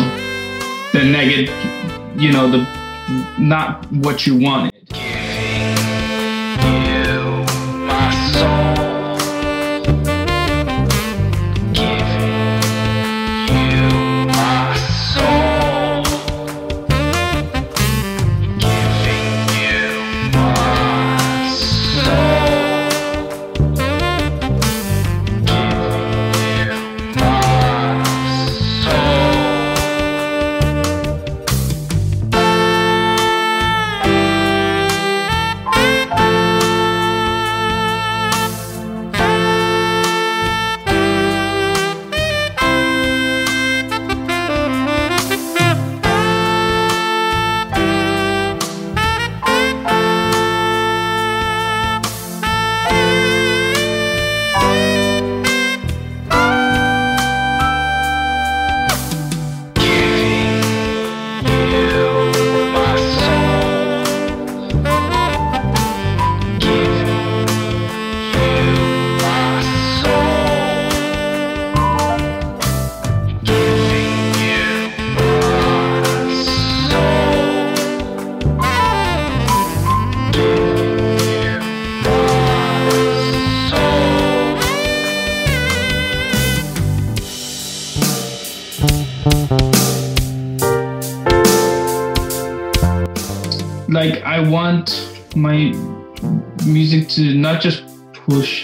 the 0.93 1.03
negative, 1.03 1.51
you 2.21 2.33
know, 2.33 2.49
the 2.51 2.67
not 3.39 3.91
what 3.93 4.27
you 4.27 4.37
wanted. 4.37 4.76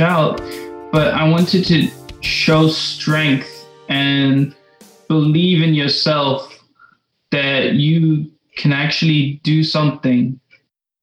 Out, 0.02 0.40
but 0.92 1.14
I 1.14 1.28
wanted 1.28 1.64
to 1.66 1.88
show 2.20 2.68
strength 2.68 3.66
and 3.88 4.54
believe 5.08 5.62
in 5.62 5.74
yourself 5.74 6.64
that 7.30 7.74
you 7.74 8.30
can 8.56 8.72
actually 8.72 9.40
do 9.42 9.64
something 9.64 10.38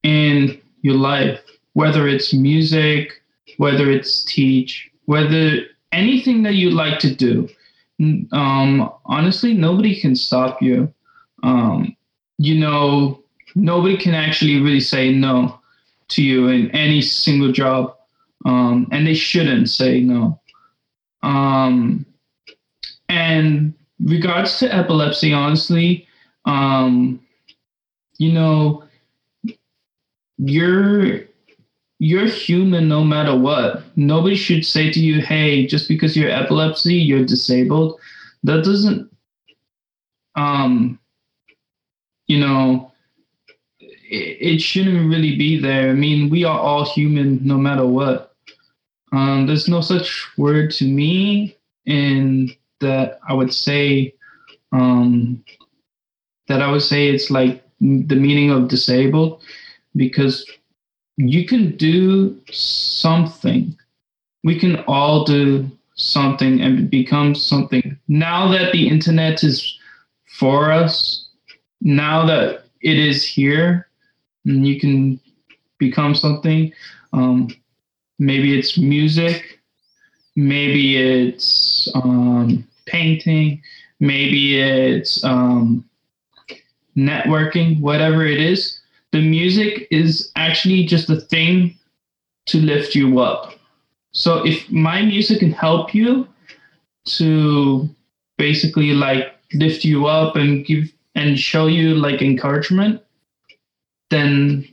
in 0.03 0.59
your 0.81 0.95
life, 0.95 1.39
whether 1.73 2.07
it's 2.07 2.33
music, 2.33 3.11
whether 3.57 3.89
it's 3.91 4.23
teach, 4.23 4.89
whether 5.05 5.61
anything 5.91 6.43
that 6.43 6.53
you 6.53 6.69
like 6.69 6.99
to 6.99 7.13
do. 7.13 7.49
Um, 8.31 8.89
honestly, 9.05 9.53
nobody 9.53 9.99
can 9.99 10.15
stop 10.15 10.61
you. 10.61 10.93
Um, 11.43 11.95
you 12.37 12.59
know, 12.59 13.23
nobody 13.55 13.97
can 13.97 14.13
actually 14.13 14.61
really 14.61 14.79
say 14.79 15.11
no 15.11 15.59
to 16.09 16.23
you 16.23 16.47
in 16.47 16.71
any 16.71 17.01
single 17.01 17.51
job, 17.51 17.95
um, 18.45 18.87
and 18.91 19.05
they 19.05 19.13
shouldn't 19.13 19.69
say 19.69 20.01
no. 20.01 20.39
Um, 21.23 22.05
and 23.09 23.73
regards 23.99 24.59
to 24.59 24.73
epilepsy, 24.73 25.33
honestly, 25.33 26.07
um, 26.45 27.19
you 28.17 28.31
know, 28.31 28.83
you're 30.37 31.21
you're 31.99 32.27
human 32.27 32.87
no 32.87 33.03
matter 33.03 33.37
what. 33.37 33.83
Nobody 33.97 34.35
should 34.35 34.65
say 34.65 34.91
to 34.91 34.99
you, 34.99 35.21
"Hey, 35.21 35.65
just 35.67 35.87
because 35.89 36.15
you're 36.15 36.29
epilepsy, 36.29 36.95
you're 36.95 37.25
disabled." 37.25 37.99
That 38.43 38.63
doesn't, 38.63 39.11
um, 40.35 40.97
you 42.27 42.39
know, 42.39 42.91
it, 43.79 44.37
it 44.39 44.61
shouldn't 44.61 45.09
really 45.09 45.35
be 45.35 45.59
there. 45.59 45.89
I 45.89 45.93
mean, 45.93 46.29
we 46.29 46.45
are 46.45 46.57
all 46.57 46.85
human 46.85 47.45
no 47.45 47.57
matter 47.57 47.85
what. 47.85 48.28
Um, 49.11 49.47
there's 49.47 49.67
no 49.67 49.81
such 49.81 50.27
word 50.37 50.71
to 50.71 50.85
me 50.85 51.57
in 51.85 52.51
that 52.79 53.19
I 53.27 53.33
would 53.33 53.53
say 53.53 54.13
um, 54.71 55.43
that 56.47 56.61
I 56.61 56.71
would 56.71 56.81
say 56.81 57.07
it's 57.07 57.31
like 57.31 57.63
the 57.79 58.15
meaning 58.15 58.51
of 58.51 58.67
disabled 58.67 59.41
because 59.95 60.45
you 61.17 61.45
can 61.45 61.75
do 61.75 62.39
something. 62.51 63.77
We 64.43 64.59
can 64.59 64.77
all 64.87 65.23
do 65.23 65.69
something 65.95 66.61
and 66.61 66.89
become 66.89 67.35
something. 67.35 67.97
Now 68.07 68.49
that 68.51 68.71
the 68.71 68.87
internet 68.87 69.43
is 69.43 69.77
for 70.37 70.71
us, 70.71 71.29
now 71.81 72.25
that 72.25 72.63
it 72.81 72.97
is 72.97 73.25
here, 73.25 73.87
and 74.45 74.65
you 74.65 74.79
can 74.79 75.19
become 75.77 76.15
something. 76.15 76.71
Um, 77.11 77.49
maybe 78.19 78.57
it's 78.57 78.77
music, 78.77 79.59
maybe 80.35 80.97
it's 80.97 81.89
um, 81.95 82.67
painting, 82.85 83.61
maybe 83.99 84.59
it's 84.59 85.23
um, 85.23 85.85
networking, 86.95 87.79
whatever 87.79 88.25
it 88.25 88.39
is. 88.39 88.79
The 89.11 89.21
music 89.21 89.87
is 89.89 90.31
actually 90.35 90.85
just 90.85 91.09
a 91.09 91.19
thing 91.19 91.75
to 92.47 92.59
lift 92.59 92.93
you 92.95 93.19
up. 93.19 93.53
So 94.11 94.45
if 94.45 94.69
my 94.71 95.01
music 95.01 95.39
can 95.39 95.51
help 95.51 95.93
you 95.93 96.27
to 97.17 97.89
basically 98.37 98.93
like 98.93 99.35
lift 99.53 99.83
you 99.83 100.07
up 100.07 100.35
and 100.35 100.65
give 100.65 100.91
and 101.15 101.39
show 101.39 101.67
you 101.67 101.95
like 101.95 102.21
encouragement, 102.21 103.01
then 104.09 104.67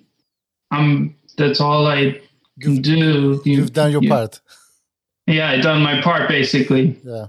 I'm 0.70 1.14
that's 1.36 1.60
all 1.60 1.86
I 1.86 2.20
You've- 2.56 2.80
do. 2.80 3.40
You- 3.44 3.56
You've 3.56 3.72
done 3.72 3.92
your 3.92 4.02
you- 4.02 4.08
part. 4.08 4.40
Yeah, 5.26 5.50
I 5.50 5.60
done 5.60 5.82
my 5.82 6.00
part 6.02 6.28
basically. 6.28 6.98
Yeah. 7.04 7.26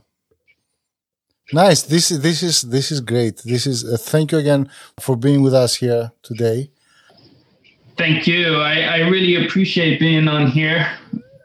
Nice. 1.53 1.81
This 1.83 2.11
is 2.11 2.19
this 2.21 2.43
is 2.43 2.61
this 2.63 2.91
is 2.91 2.99
great. 3.01 3.37
This 3.45 3.65
is 3.65 3.83
uh, 3.85 3.97
thank 3.97 4.31
you 4.31 4.37
again 4.37 4.69
for 4.99 5.15
being 5.15 5.41
with 5.41 5.53
us 5.53 5.75
here 5.77 6.11
today. 6.21 6.69
Thank 7.97 8.27
you. 8.27 8.57
I, 8.57 8.81
I 8.81 8.97
really 9.09 9.43
appreciate 9.45 9.99
being 9.99 10.27
on 10.27 10.47
here. 10.51 10.87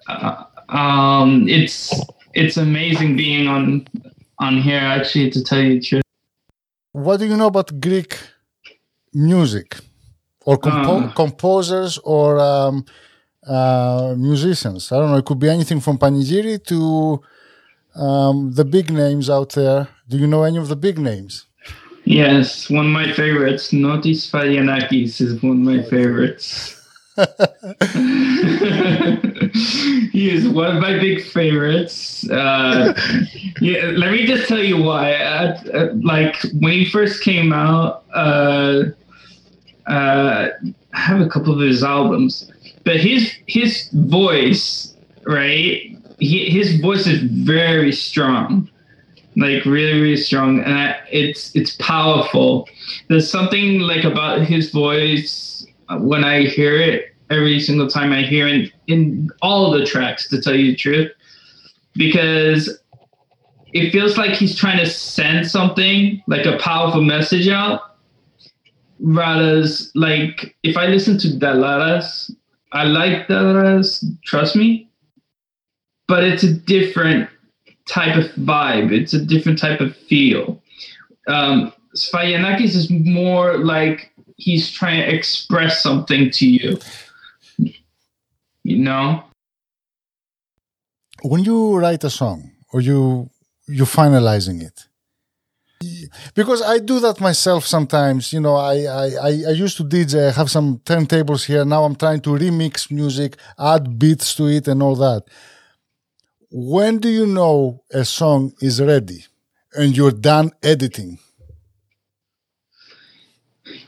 Uh, 0.09 0.45
um, 0.69 1.49
it's 1.49 1.95
it's 2.35 2.57
amazing 2.57 3.17
being 3.17 3.47
on 3.49 3.87
on 4.39 4.59
here. 4.61 4.81
Actually, 4.81 5.31
to 5.31 5.43
tell 5.43 5.61
you 5.63 5.75
the 5.75 5.81
truth. 5.81 6.03
What 6.93 7.19
do 7.21 7.27
you 7.27 7.37
know 7.37 7.47
about 7.47 7.81
Greek 7.81 8.19
music 9.15 9.77
or 10.45 10.59
compo- 10.59 10.97
Um. 11.05 11.13
composers 11.13 11.97
or 11.99 12.39
um, 12.41 12.85
uh, 13.47 14.15
musicians? 14.17 14.93
I 14.93 14.99
don't 14.99 15.11
know. 15.11 15.19
It 15.19 15.25
could 15.25 15.39
be 15.39 15.49
anything 15.49 15.81
from 15.81 15.99
Panigiri 15.99 16.65
to 16.67 17.21
um, 17.95 18.53
the 18.53 18.65
big 18.65 18.91
names 18.91 19.29
out 19.29 19.51
there. 19.51 19.89
Do 20.09 20.19
you 20.19 20.27
know 20.27 20.45
any 20.45 20.59
of 20.59 20.69
the 20.69 20.77
big 20.77 20.99
names? 20.99 21.47
Yes, 22.05 22.69
one 22.69 22.87
of 22.87 22.93
my 22.93 23.13
favorites. 23.13 23.73
Notis 23.73 24.29
Sfakianakis 24.31 25.21
is 25.21 25.43
one 25.43 25.53
of 25.53 25.59
my 25.59 25.83
favorites. 25.83 26.79
he 30.13 30.31
is 30.31 30.49
one 30.49 30.77
of 30.77 30.83
my 30.83 30.99
big 30.99 31.23
favorites. 31.23 32.29
Uh, 32.29 32.95
yeah, 33.61 33.93
let 33.95 34.11
me 34.11 34.27
just 34.27 34.49
tell 34.49 34.63
you 34.63 34.83
why. 34.83 35.15
Uh, 35.15 35.61
uh, 35.73 35.89
like 36.03 36.35
when 36.55 36.73
he 36.73 36.85
first 36.87 37.23
came 37.23 37.53
out, 37.53 38.05
uh, 38.15 38.85
uh, 39.87 40.49
I 40.95 40.99
have 40.99 41.21
a 41.21 41.29
couple 41.29 41.53
of 41.53 41.61
his 41.61 41.85
albums, 41.85 42.52
but 42.85 42.97
his 43.01 43.33
his 43.47 43.89
voice, 43.93 44.97
right? 45.25 45.97
He, 46.19 46.51
his 46.51 46.81
voice 46.81 47.07
is 47.07 47.23
very 47.23 47.93
strong, 47.93 48.71
like 49.37 49.65
really 49.65 50.01
really 50.01 50.17
strong, 50.17 50.61
and 50.61 50.75
I, 50.75 50.97
it's 51.11 51.55
it's 51.55 51.77
powerful. 51.77 52.69
There's 53.09 53.31
something 53.31 53.81
like 53.81 54.05
about 54.05 54.43
his 54.43 54.71
voice 54.71 55.67
uh, 55.89 55.99
when 55.99 56.25
I 56.25 56.43
hear 56.43 56.77
it 56.77 57.15
every 57.31 57.61
single 57.61 57.89
time 57.89 58.13
I 58.13 58.23
hear 58.23 58.47
it 58.47 58.73
in 58.87 59.31
all 59.41 59.71
the 59.71 59.85
tracks. 59.85 60.29
To 60.29 60.41
tell 60.41 60.55
you 60.55 60.73
the 60.73 60.77
truth, 60.77 61.13
because 61.95 62.79
it 63.73 63.91
feels 63.91 64.19
like 64.19 64.33
he's 64.33 64.55
trying 64.55 64.79
to 64.79 64.87
send 64.87 65.51
something 65.51 66.23
like 66.27 66.45
a 66.45 66.59
powerful 66.59 67.03
message 67.03 67.49
out 67.49 67.93
rather 69.03 69.65
like 69.95 70.55
if 70.63 70.77
I 70.77 70.87
listen 70.87 71.19
to 71.19 71.29
Dalaras, 71.29 72.35
I 72.73 72.85
like 72.85 73.29
Dalaras, 73.29 74.05
trust 74.25 74.57
me, 74.57 74.89
but 76.09 76.25
it's 76.25 76.43
a 76.43 76.53
different 76.53 77.29
type 77.87 78.17
of 78.17 78.31
vibe. 78.33 78.93
It's 78.93 79.13
a 79.13 79.25
different 79.25 79.59
type 79.59 79.81
of 79.81 79.97
feel. 79.97 80.61
Um, 81.29 81.73
Sfakianakis 81.97 82.75
is 82.75 82.91
more 82.91 83.59
like 83.59 84.13
he's 84.37 84.71
trying 84.71 85.01
to 85.03 85.15
express 85.15 85.83
something 85.83 86.31
to 86.31 86.47
you. 86.47 86.79
You 88.65 88.79
know? 88.79 89.25
when 91.23 91.45
you 91.45 91.77
write 91.77 92.05
a 92.05 92.11
song 92.11 92.51
or 92.73 92.81
you 92.81 93.31
you're 93.67 93.87
finalizing 93.87 94.61
it 94.61 94.89
because 96.35 96.63
i 96.63 96.79
do 96.79 97.01
that 97.01 97.21
myself 97.21 97.65
sometimes 97.67 98.33
you 98.33 98.41
know 98.41 98.57
i 98.57 98.75
i 98.85 99.07
i, 99.23 99.51
used 99.51 99.77
to 99.77 99.85
dj 99.85 100.29
I 100.29 100.33
have 100.33 100.51
some 100.51 100.79
turntables 100.79 101.45
here. 101.45 101.65
Now 101.65 101.85
i'm 101.85 101.97
trying 101.97 102.21
to 102.21 102.31
remix 102.31 102.91
music 102.91 103.37
add 103.59 103.99
beats 103.99 104.35
to 104.37 104.47
it 104.47 104.69
and 104.69 104.83
all 104.83 104.97
that. 104.97 105.23
When 106.51 106.99
do 106.99 107.09
you 107.09 107.27
know 107.27 107.83
a 107.93 108.05
song 108.05 108.53
is 108.61 108.81
ready 108.81 109.25
and 109.75 109.97
you're 109.97 110.13
done 110.13 110.53
editing? 110.63 111.19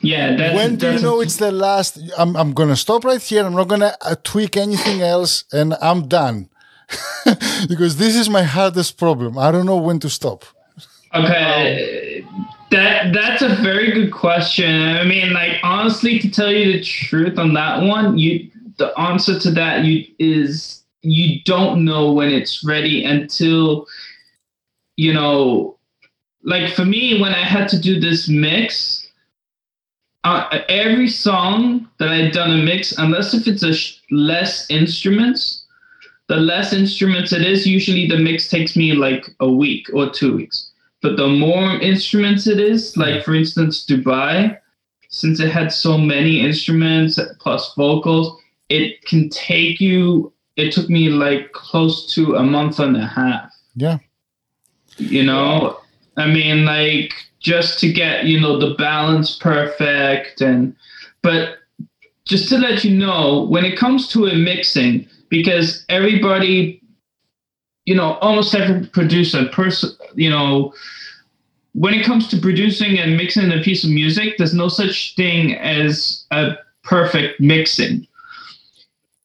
Yeah, 0.00 0.36
that's 0.36 0.54
when 0.54 0.76
do 0.76 0.92
you 0.92 1.00
know 1.00 1.20
it's 1.20 1.36
the 1.36 1.50
last? 1.50 1.98
I'm, 2.16 2.36
I'm 2.36 2.52
gonna 2.52 2.76
stop 2.76 3.04
right 3.04 3.20
here. 3.20 3.44
I'm 3.44 3.54
not 3.54 3.68
gonna 3.68 3.94
uh, 4.00 4.16
tweak 4.22 4.56
anything 4.56 5.02
else 5.02 5.44
and 5.52 5.74
i'm 5.80 6.08
done. 6.08 6.48
Because 7.68 7.96
this 7.96 8.14
is 8.14 8.28
my 8.28 8.42
hardest 8.42 8.98
problem. 8.98 9.38
I 9.38 9.50
don't 9.50 9.66
know 9.66 9.78
when 9.78 9.98
to 10.00 10.10
stop 10.10 10.44
Okay, 11.14 12.26
that 12.70 13.12
that's 13.12 13.42
a 13.42 13.54
very 13.62 13.92
good 13.92 14.12
question. 14.12 14.96
I 14.96 15.04
mean, 15.04 15.32
like 15.32 15.58
honestly, 15.62 16.18
to 16.18 16.28
tell 16.30 16.52
you 16.52 16.72
the 16.72 16.82
truth 16.82 17.38
on 17.38 17.54
that 17.54 17.82
one, 17.82 18.18
you 18.18 18.50
the 18.78 18.98
answer 18.98 19.38
to 19.38 19.50
that 19.52 19.84
you 19.84 20.04
is 20.18 20.82
you 21.02 21.40
don't 21.44 21.84
know 21.84 22.12
when 22.12 22.30
it's 22.30 22.64
ready 22.64 23.04
until 23.04 23.86
you 24.96 25.12
know, 25.12 25.76
like 26.42 26.72
for 26.74 26.84
me, 26.84 27.20
when 27.20 27.32
I 27.32 27.44
had 27.44 27.68
to 27.68 27.80
do 27.80 28.00
this 28.00 28.28
mix, 28.28 29.08
uh, 30.24 30.60
every 30.68 31.08
song 31.08 31.88
that 31.98 32.08
I'd 32.08 32.32
done 32.32 32.58
a 32.58 32.62
mix, 32.62 32.96
unless 32.98 33.34
if 33.34 33.46
it's 33.46 33.62
a 33.62 33.74
sh- 33.74 34.00
less 34.10 34.68
instruments, 34.70 35.64
the 36.28 36.36
less 36.36 36.72
instruments 36.72 37.32
it 37.32 37.42
is, 37.42 37.66
usually 37.66 38.08
the 38.08 38.18
mix 38.18 38.48
takes 38.48 38.76
me 38.76 38.94
like 38.94 39.28
a 39.40 39.48
week 39.48 39.88
or 39.92 40.10
two 40.10 40.36
weeks. 40.36 40.70
But 41.04 41.18
the 41.18 41.28
more 41.28 41.78
instruments 41.80 42.46
it 42.46 42.58
is, 42.58 42.96
like 42.96 43.24
for 43.24 43.34
instance, 43.34 43.84
Dubai, 43.84 44.58
since 45.10 45.38
it 45.38 45.50
had 45.50 45.70
so 45.70 45.98
many 45.98 46.40
instruments 46.40 47.20
plus 47.40 47.74
vocals, 47.74 48.40
it 48.70 49.04
can 49.04 49.28
take 49.28 49.82
you, 49.82 50.32
it 50.56 50.72
took 50.72 50.88
me 50.88 51.10
like 51.10 51.52
close 51.52 52.10
to 52.14 52.36
a 52.36 52.42
month 52.42 52.78
and 52.80 52.96
a 52.96 53.06
half. 53.06 53.52
Yeah. 53.76 53.98
You 54.96 55.24
know? 55.24 55.78
I 56.16 56.26
mean 56.26 56.64
like 56.64 57.12
just 57.38 57.78
to 57.80 57.92
get 57.92 58.24
you 58.24 58.40
know 58.40 58.58
the 58.58 58.74
balance 58.76 59.36
perfect 59.36 60.40
and 60.40 60.74
but 61.20 61.58
just 62.24 62.48
to 62.48 62.56
let 62.56 62.82
you 62.82 62.96
know 62.96 63.44
when 63.50 63.66
it 63.66 63.76
comes 63.76 64.08
to 64.08 64.28
a 64.28 64.34
mixing 64.34 65.06
because 65.28 65.84
everybody 65.90 66.80
you 67.86 67.94
know 67.94 68.14
almost 68.26 68.54
every 68.54 68.86
producer 68.86 69.44
person 69.46 69.90
you 70.14 70.30
know 70.30 70.72
when 71.72 71.92
it 71.94 72.04
comes 72.04 72.28
to 72.28 72.36
producing 72.38 72.98
and 72.98 73.16
mixing 73.16 73.50
a 73.52 73.60
piece 73.62 73.82
of 73.84 73.90
music 73.90 74.36
there's 74.38 74.54
no 74.54 74.68
such 74.68 75.14
thing 75.16 75.54
as 75.54 76.24
a 76.30 76.52
perfect 76.82 77.40
mixing. 77.40 78.06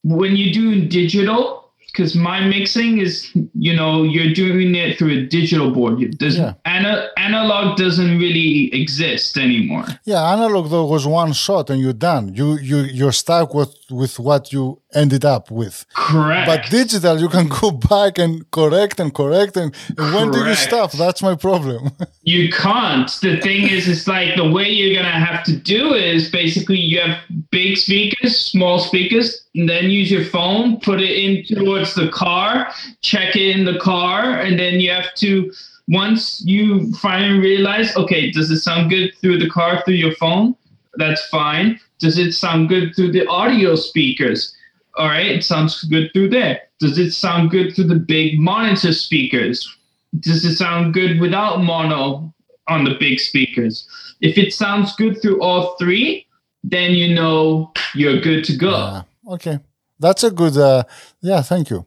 When 0.02 0.34
you 0.34 0.52
do 0.52 0.86
digital 0.88 1.58
because 1.86 2.14
my 2.14 2.40
mixing 2.46 2.98
is 2.98 3.30
you 3.54 3.74
know 3.76 4.02
you're 4.02 4.32
doing 4.32 4.74
it 4.74 4.96
through 4.96 5.10
a 5.18 5.26
digital 5.26 5.70
board. 5.70 6.16
There's 6.18 6.38
Yeah. 6.38 6.54
ana- 6.64 7.08
analog 7.18 7.76
doesn't 7.76 8.18
really 8.18 8.72
exist 8.72 9.36
anymore. 9.36 9.84
Yeah 10.04 10.22
analog 10.32 10.70
though 10.70 10.86
was 10.86 11.06
one 11.06 11.32
shot 11.34 11.68
and 11.70 11.80
you're 11.82 11.92
done. 12.10 12.34
You 12.34 12.58
you 12.58 12.78
you're 12.98 13.12
stuck 13.24 13.52
with 13.54 13.70
with 13.90 14.18
what 14.18 14.52
you 14.52 14.80
ended 14.94 15.24
up 15.24 15.50
with. 15.50 15.86
Correct. 15.94 16.46
But 16.46 16.70
digital 16.70 17.18
you 17.18 17.28
can 17.28 17.48
go 17.48 17.70
back 17.90 18.18
and 18.18 18.48
correct 18.50 19.00
and 19.00 19.14
correct 19.14 19.56
and, 19.56 19.74
and 19.96 20.14
when 20.14 20.30
do 20.30 20.44
you 20.44 20.54
stop? 20.54 20.92
That's 20.92 21.22
my 21.22 21.34
problem. 21.34 21.90
You 22.22 22.52
can't. 22.52 23.10
The 23.22 23.40
thing 23.40 23.66
is 23.66 23.88
it's 23.88 24.06
like 24.06 24.36
the 24.36 24.48
way 24.48 24.68
you're 24.68 24.94
gonna 24.94 25.24
have 25.24 25.42
to 25.44 25.56
do 25.56 25.94
is 25.94 26.30
basically 26.30 26.78
you 26.78 27.00
have 27.00 27.18
big 27.50 27.76
speakers 27.76 28.38
small 28.38 28.78
speakers 28.78 29.46
and 29.54 29.68
then 29.68 29.90
use 29.90 30.10
your 30.10 30.24
phone 30.24 30.80
put 30.80 31.00
it 31.00 31.10
in 31.10 31.44
towards 31.44 31.94
the 31.94 32.08
car 32.10 32.72
check 33.02 33.36
it 33.36 33.56
in 33.56 33.64
the 33.64 33.78
car 33.78 34.40
and 34.40 34.58
then 34.58 34.80
you 34.80 34.90
have 34.90 35.12
to 35.14 35.50
once 35.88 36.42
you 36.44 36.92
finally 36.94 37.38
realize 37.38 37.94
okay 37.96 38.30
does 38.30 38.50
it 38.50 38.60
sound 38.60 38.90
good 38.90 39.12
through 39.20 39.38
the 39.38 39.48
car 39.50 39.82
through 39.84 39.94
your 39.94 40.14
phone 40.16 40.54
that's 40.94 41.26
fine 41.28 41.78
does 41.98 42.18
it 42.18 42.32
sound 42.32 42.68
good 42.68 42.94
through 42.94 43.12
the 43.12 43.26
audio 43.28 43.74
speakers 43.74 44.54
all 44.96 45.06
right 45.06 45.26
it 45.26 45.44
sounds 45.44 45.82
good 45.84 46.10
through 46.12 46.28
there 46.28 46.60
does 46.78 46.98
it 46.98 47.12
sound 47.12 47.50
good 47.50 47.74
through 47.74 47.86
the 47.86 47.94
big 47.94 48.38
monitor 48.38 48.92
speakers 48.92 49.76
does 50.18 50.44
it 50.44 50.56
sound 50.56 50.92
good 50.92 51.20
without 51.20 51.62
mono 51.62 52.34
on 52.70 52.84
the 52.84 52.94
big 52.98 53.20
speakers? 53.20 53.86
If 54.20 54.38
it 54.38 54.52
sounds 54.52 54.94
good 54.96 55.20
through 55.20 55.40
all 55.42 55.76
three, 55.78 56.26
then 56.64 56.92
you 56.92 57.14
know 57.14 57.72
you're 57.94 58.20
good 58.20 58.44
to 58.44 58.56
go. 58.56 58.70
Yeah. 58.70 59.02
okay 59.34 59.58
that's 59.98 60.24
a 60.24 60.30
good 60.30 60.56
uh, 60.56 60.82
yeah 61.20 61.42
thank 61.42 61.70
you 61.70 61.86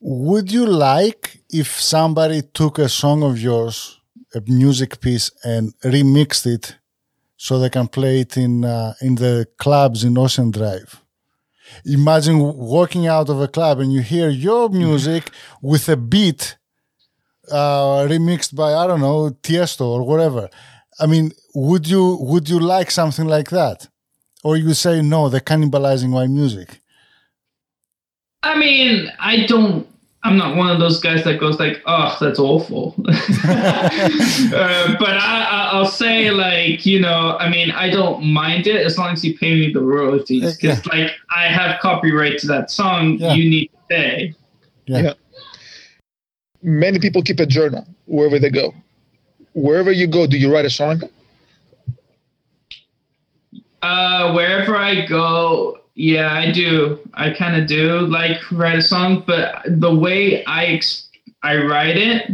would 0.00 0.52
you 0.52 0.66
like 0.66 1.40
if 1.50 1.68
somebody 1.80 2.42
took 2.42 2.78
a 2.78 2.88
song 2.88 3.22
of 3.22 3.40
yours 3.40 4.00
a 4.34 4.40
music 4.46 5.00
piece 5.00 5.30
and 5.44 5.74
remixed 5.80 6.46
it 6.46 6.76
so 7.36 7.58
they 7.58 7.70
can 7.70 7.88
play 7.88 8.20
it 8.20 8.36
in 8.36 8.64
uh, 8.64 8.94
in 9.00 9.16
the 9.16 9.46
clubs 9.58 10.04
in 10.04 10.18
Ocean 10.18 10.50
Drive. 10.50 11.02
Imagine 11.84 12.38
walking 12.38 13.06
out 13.06 13.28
of 13.28 13.40
a 13.40 13.48
club 13.48 13.80
and 13.80 13.92
you 13.92 14.00
hear 14.00 14.28
your 14.28 14.68
music 14.68 15.30
with 15.60 15.88
a 15.88 15.96
beat 15.96 16.56
uh, 17.50 18.06
remixed 18.08 18.54
by 18.54 18.74
I 18.74 18.86
don't 18.86 19.00
know 19.00 19.30
Tiesto 19.42 19.82
or 19.82 20.02
whatever. 20.02 20.48
I 20.98 21.06
mean, 21.06 21.32
would 21.54 21.86
you 21.88 22.18
would 22.20 22.48
you 22.48 22.58
like 22.58 22.90
something 22.90 23.26
like 23.26 23.50
that, 23.50 23.88
or 24.42 24.56
you 24.56 24.72
say 24.74 25.02
no, 25.02 25.28
they're 25.28 25.40
cannibalizing 25.40 26.10
my 26.10 26.26
music? 26.26 26.80
I 28.42 28.56
mean, 28.56 29.10
I 29.18 29.44
don't 29.46 29.86
I'm 30.26 30.36
not 30.36 30.56
one 30.56 30.70
of 30.70 30.80
those 30.80 30.98
guys 30.98 31.22
that 31.22 31.38
goes 31.38 31.60
like, 31.60 31.80
"Oh, 31.86 32.16
that's 32.20 32.40
awful." 32.40 32.96
uh, 33.08 34.96
but 34.98 35.16
I, 35.16 35.70
will 35.72 35.86
say, 35.86 36.32
like, 36.32 36.84
you 36.84 36.98
know, 36.98 37.36
I 37.38 37.48
mean, 37.48 37.70
I 37.70 37.90
don't 37.90 38.24
mind 38.24 38.66
it 38.66 38.84
as 38.84 38.98
long 38.98 39.12
as 39.12 39.24
you 39.24 39.38
pay 39.38 39.54
me 39.54 39.72
the 39.72 39.80
royalties. 39.80 40.56
Because, 40.56 40.84
yeah. 40.84 40.92
like, 40.92 41.12
I 41.30 41.46
have 41.46 41.78
copyright 41.80 42.40
to 42.40 42.48
that 42.48 42.72
song. 42.72 43.18
Yeah. 43.18 43.34
You 43.34 43.48
need 43.48 43.68
to 43.68 43.78
pay. 43.88 44.34
Yeah. 44.86 44.98
yeah. 44.98 45.12
Many 46.60 46.98
people 46.98 47.22
keep 47.22 47.38
a 47.38 47.46
journal 47.46 47.86
wherever 48.06 48.40
they 48.40 48.50
go. 48.50 48.74
Wherever 49.54 49.92
you 49.92 50.08
go, 50.08 50.26
do 50.26 50.36
you 50.36 50.52
write 50.52 50.64
a 50.64 50.70
song? 50.70 51.02
Uh, 53.80 54.32
wherever 54.32 54.76
I 54.76 55.06
go, 55.06 55.78
yeah, 55.96 56.34
I 56.34 56.52
do. 56.52 56.98
I 57.14 57.30
kind 57.30 57.60
of 57.60 57.66
do 57.66 58.00
like 58.00 58.38
write 58.52 58.78
a 58.78 58.82
song, 58.82 59.24
but 59.26 59.62
the 59.66 59.94
way 59.94 60.44
I 60.44 60.66
ex- 60.66 61.08
I 61.42 61.56
write 61.56 61.96
it 61.96 62.32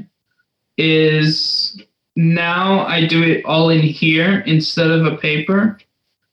is 0.76 1.80
now 2.16 2.84
I 2.86 3.06
do 3.06 3.22
it 3.22 3.44
all 3.44 3.70
in 3.70 3.80
here 3.80 4.40
instead 4.46 4.90
of 4.90 5.06
a 5.06 5.16
paper. 5.16 5.78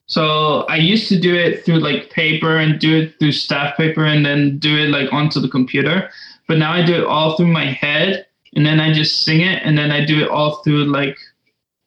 So 0.08 0.62
I 0.70 0.78
used 0.78 1.08
to 1.10 1.20
do 1.20 1.36
it 1.36 1.64
through 1.64 1.82
like 1.82 2.10
paper 2.10 2.58
and 2.58 2.80
do 2.80 2.98
it 2.98 3.20
through 3.20 3.34
staff 3.34 3.78
paper 3.78 4.04
and 4.04 4.26
then 4.26 4.58
do 4.58 4.76
it 4.76 4.90
like 4.90 5.14
onto 5.14 5.40
the 5.40 5.50
computer. 5.50 6.10
But 6.48 6.58
now 6.58 6.74
I 6.74 6.84
do 6.84 6.96
it 6.96 7.06
all 7.06 7.38
through 7.38 7.54
my 7.54 7.66
head 7.66 8.26
and 8.56 8.66
then 8.66 8.80
I 8.80 8.92
just 8.92 9.22
sing 9.22 9.42
it 9.42 9.62
and 9.64 9.78
then 9.78 9.92
I 9.92 10.04
do 10.04 10.20
it 10.20 10.30
all 10.30 10.64
through 10.64 10.86
like 10.86 11.16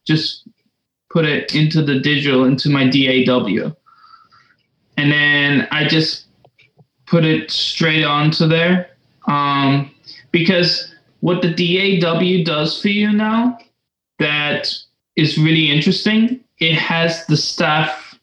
just 0.04 0.46
put 1.10 1.24
it 1.24 1.52
into 1.52 1.82
the 1.82 1.98
digital 1.98 2.44
into 2.44 2.70
my 2.70 2.88
DAW 2.88 3.74
and 4.96 5.10
then 5.10 5.68
I 5.70 5.86
just 5.86 6.26
put 7.06 7.24
it 7.24 7.50
straight 7.50 8.04
onto 8.04 8.46
there. 8.46 8.90
Um, 9.26 9.90
because 10.30 10.94
what 11.20 11.42
the 11.42 11.52
DAW 11.54 12.44
does 12.44 12.80
for 12.80 12.88
you 12.88 13.12
now 13.12 13.58
that 14.18 14.74
is 15.16 15.38
really 15.38 15.70
interesting, 15.70 16.40
it 16.58 16.74
has 16.74 17.26
the 17.26 17.36
staff 17.36 18.18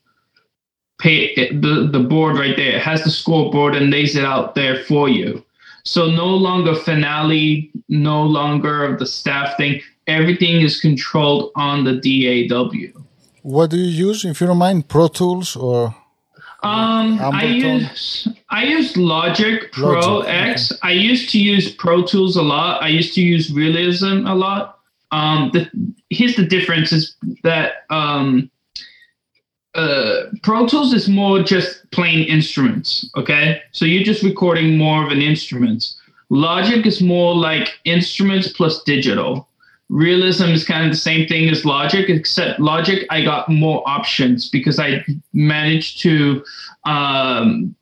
pay 1.00 1.34
the, 1.54 1.90
the 1.92 2.00
board 2.00 2.38
right 2.38 2.56
there. 2.56 2.76
It 2.76 2.82
has 2.82 3.04
the 3.04 3.10
scoreboard 3.10 3.76
and 3.76 3.90
lays 3.90 4.16
it 4.16 4.26
out 4.26 4.56
there 4.56 4.84
for 4.84 5.08
you. 5.08 5.44
So 5.84 6.12
no 6.12 6.28
longer 6.28 6.76
finale, 6.76 7.72
no 7.88 8.24
longer 8.24 8.98
the 8.98 9.06
staff 9.06 9.56
thing. 9.58 9.82
Everything 10.08 10.62
is 10.62 10.80
controlled 10.82 11.52
on 11.56 11.84
the 11.84 11.96
DAW. 12.04 13.02
What 13.44 13.70
do 13.70 13.78
you 13.78 14.08
use, 14.08 14.26
if 14.26 14.42
you 14.42 14.48
don't 14.48 14.58
mind, 14.58 14.90
Pro 14.90 15.08
Tools 15.08 15.56
or? 15.56 15.96
Um, 16.62 17.20
I 17.22 17.46
use 17.46 18.28
I 18.50 18.64
use 18.64 18.98
Logic 18.98 19.72
Pro 19.72 20.00
Logic, 20.00 20.30
X. 20.30 20.72
Okay. 20.72 20.80
I 20.84 20.92
used 20.92 21.30
to 21.32 21.40
use 21.40 21.72
Pro 21.72 22.04
Tools 22.04 22.36
a 22.36 22.42
lot. 22.42 22.84
I 22.84 22.90
used 22.90 23.14
to 23.16 23.22
use 23.22 23.52
Realism 23.52 24.26
a 24.26 24.36
lot. 24.36 24.80
Um, 25.12 25.52
the 25.54 25.70
here's 26.10 26.36
the 26.36 26.46
difference 26.46 26.92
is 26.92 27.16
that 27.44 27.86
um, 27.90 28.52
uh, 29.76 30.24
Pro 30.44 30.68
Tools 30.68 30.94
is 30.94 31.08
more 31.08 31.42
just 31.42 31.90
plain 31.92 32.28
instruments. 32.28 33.10
Okay, 33.16 33.62
so 33.72 33.86
you're 33.86 34.04
just 34.04 34.24
recording 34.24 34.78
more 34.78 35.06
of 35.06 35.12
an 35.12 35.22
instrument. 35.22 35.94
Logic 36.30 36.86
is 36.86 37.02
more 37.02 37.36
like 37.36 37.80
instruments 37.86 38.50
plus 38.52 38.84
digital 38.84 39.49
realism 39.90 40.46
is 40.50 40.64
kind 40.64 40.86
of 40.86 40.92
the 40.92 40.98
same 40.98 41.28
thing 41.28 41.50
as 41.50 41.66
logic 41.66 42.10
except 42.10 42.60
logic 42.60 43.06
i 43.10 43.24
got 43.24 43.50
more 43.50 43.82
options 43.88 44.48
because 44.50 44.80
i 44.80 45.04
managed 45.34 46.00
to 46.00 46.44
um, 46.86 47.76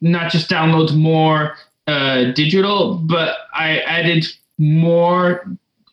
not 0.00 0.30
just 0.30 0.50
download 0.50 0.94
more 0.96 1.56
uh, 1.86 2.32
digital 2.32 2.96
but 2.98 3.36
i 3.54 3.78
added 3.80 4.26
more 4.58 5.46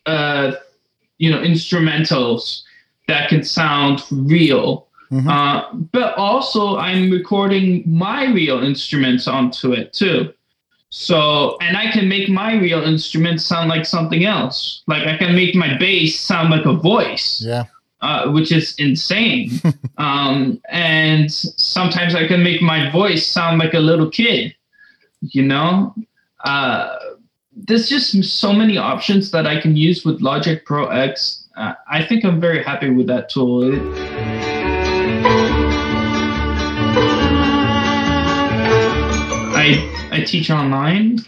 uh, 0.08 0.54
you 1.20 1.30
know 1.30 1.40
instrumentals 1.40 2.64
that 3.08 3.30
can 3.30 3.44
sound 3.44 4.02
real 4.12 4.88
mm-hmm. 5.12 5.28
uh, 5.28 5.72
but 5.92 6.18
also 6.18 6.78
i'm 6.78 7.12
recording 7.12 7.84
my 7.86 8.26
real 8.26 8.64
instruments 8.64 9.28
onto 9.28 9.72
it 9.72 9.94
too 9.94 10.34
so, 10.96 11.58
and 11.60 11.76
I 11.76 11.90
can 11.90 12.08
make 12.08 12.30
my 12.30 12.54
real 12.54 12.84
instrument 12.84 13.42
sound 13.42 13.68
like 13.68 13.84
something 13.84 14.26
else. 14.26 14.84
Like 14.86 15.08
I 15.08 15.18
can 15.18 15.36
make 15.36 15.56
my 15.56 15.76
bass 15.80 16.20
sound 16.20 16.52
like 16.52 16.68
a 16.68 16.74
voice. 16.74 17.42
Yeah. 17.44 17.64
Uh, 18.00 18.30
which 18.30 18.52
is 18.52 18.76
insane. 18.78 19.50
um, 19.98 20.62
and 20.70 21.32
sometimes 21.32 22.14
I 22.14 22.28
can 22.28 22.44
make 22.44 22.62
my 22.62 22.92
voice 22.92 23.26
sound 23.26 23.58
like 23.58 23.74
a 23.74 23.80
little 23.80 24.08
kid. 24.08 24.54
You 25.22 25.42
know, 25.42 25.96
uh, 26.46 26.96
there's 27.56 27.90
just 27.90 28.24
so 28.24 28.54
many 28.54 28.78
options 28.78 29.32
that 29.32 29.48
I 29.48 29.60
can 29.60 29.76
use 29.76 30.06
with 30.06 30.22
Logic 30.22 30.64
Pro 30.64 30.90
X. 30.90 31.48
Uh, 31.58 31.74
I 31.90 32.04
think 32.04 32.24
I'm 32.24 32.40
very 32.40 32.64
happy 32.64 32.92
with 32.92 33.08
that 33.08 33.30
tool. 33.30 33.64
It, 33.64 34.33
I 40.14 40.24
teach 40.24 40.50
online, 40.52 41.20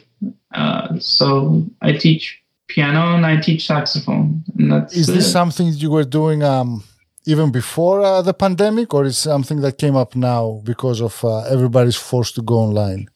uh, 0.54 1.00
so 1.00 1.66
I 1.82 1.94
teach 1.94 2.40
piano 2.68 3.16
and 3.16 3.26
I 3.26 3.38
teach 3.38 3.66
saxophone. 3.66 4.44
And 4.58 4.72
that's 4.72 4.96
is 4.96 5.08
this 5.08 5.26
it. 5.26 5.32
something 5.32 5.74
you 5.74 5.90
were 5.90 6.04
doing 6.04 6.44
um, 6.44 6.84
even 7.26 7.52
before 7.52 8.02
uh, 8.02 8.22
the 8.22 8.34
pandemic, 8.34 8.94
or 8.94 9.06
is 9.06 9.18
something 9.18 9.62
that 9.62 9.78
came 9.78 9.96
up 9.96 10.16
now 10.16 10.62
because 10.64 11.02
of 11.02 11.26
uh, 11.26 11.40
everybody's 11.56 11.96
forced 11.96 12.36
to 12.36 12.44
go 12.44 12.60
online? 12.60 13.10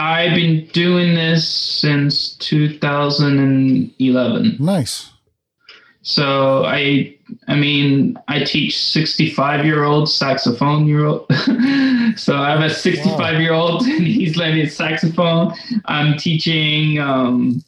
I've 0.00 0.34
been 0.34 0.66
doing 0.72 1.14
this 1.14 1.48
since 1.48 2.36
2011. 2.36 4.56
Nice. 4.60 5.10
So 6.08 6.64
I 6.64 7.14
I 7.48 7.54
mean, 7.54 8.18
I 8.28 8.42
teach 8.42 8.78
65 8.78 9.66
year 9.66 9.84
old 9.84 10.08
saxophone 10.08 10.86
year 10.86 11.04
old. 11.04 11.26
so 12.16 12.34
I 12.34 12.50
have 12.50 12.62
a 12.62 12.70
65 12.70 13.40
year 13.42 13.52
old 13.52 13.82
and 13.86 14.06
he's 14.06 14.34
learning 14.34 14.70
saxophone. 14.70 15.52
I'm 15.84 16.16
teaching, 16.16 16.98
um, 16.98 17.62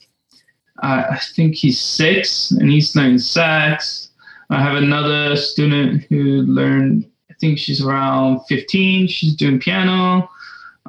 I 0.79 1.21
think 1.37 1.55
he's 1.55 1.79
six 1.79 2.51
and 2.53 2.71
he's 2.71 2.97
learning 2.97 3.19
sax. 3.19 4.09
I 4.49 4.63
have 4.63 4.77
another 4.77 5.37
student 5.37 6.05
who 6.09 6.41
learned, 6.43 7.11
I 7.31 7.35
think 7.41 7.59
she's 7.59 7.85
around 7.85 8.41
15. 8.49 9.07
She's 9.09 9.37
doing 9.37 9.61
piano. 9.61 10.31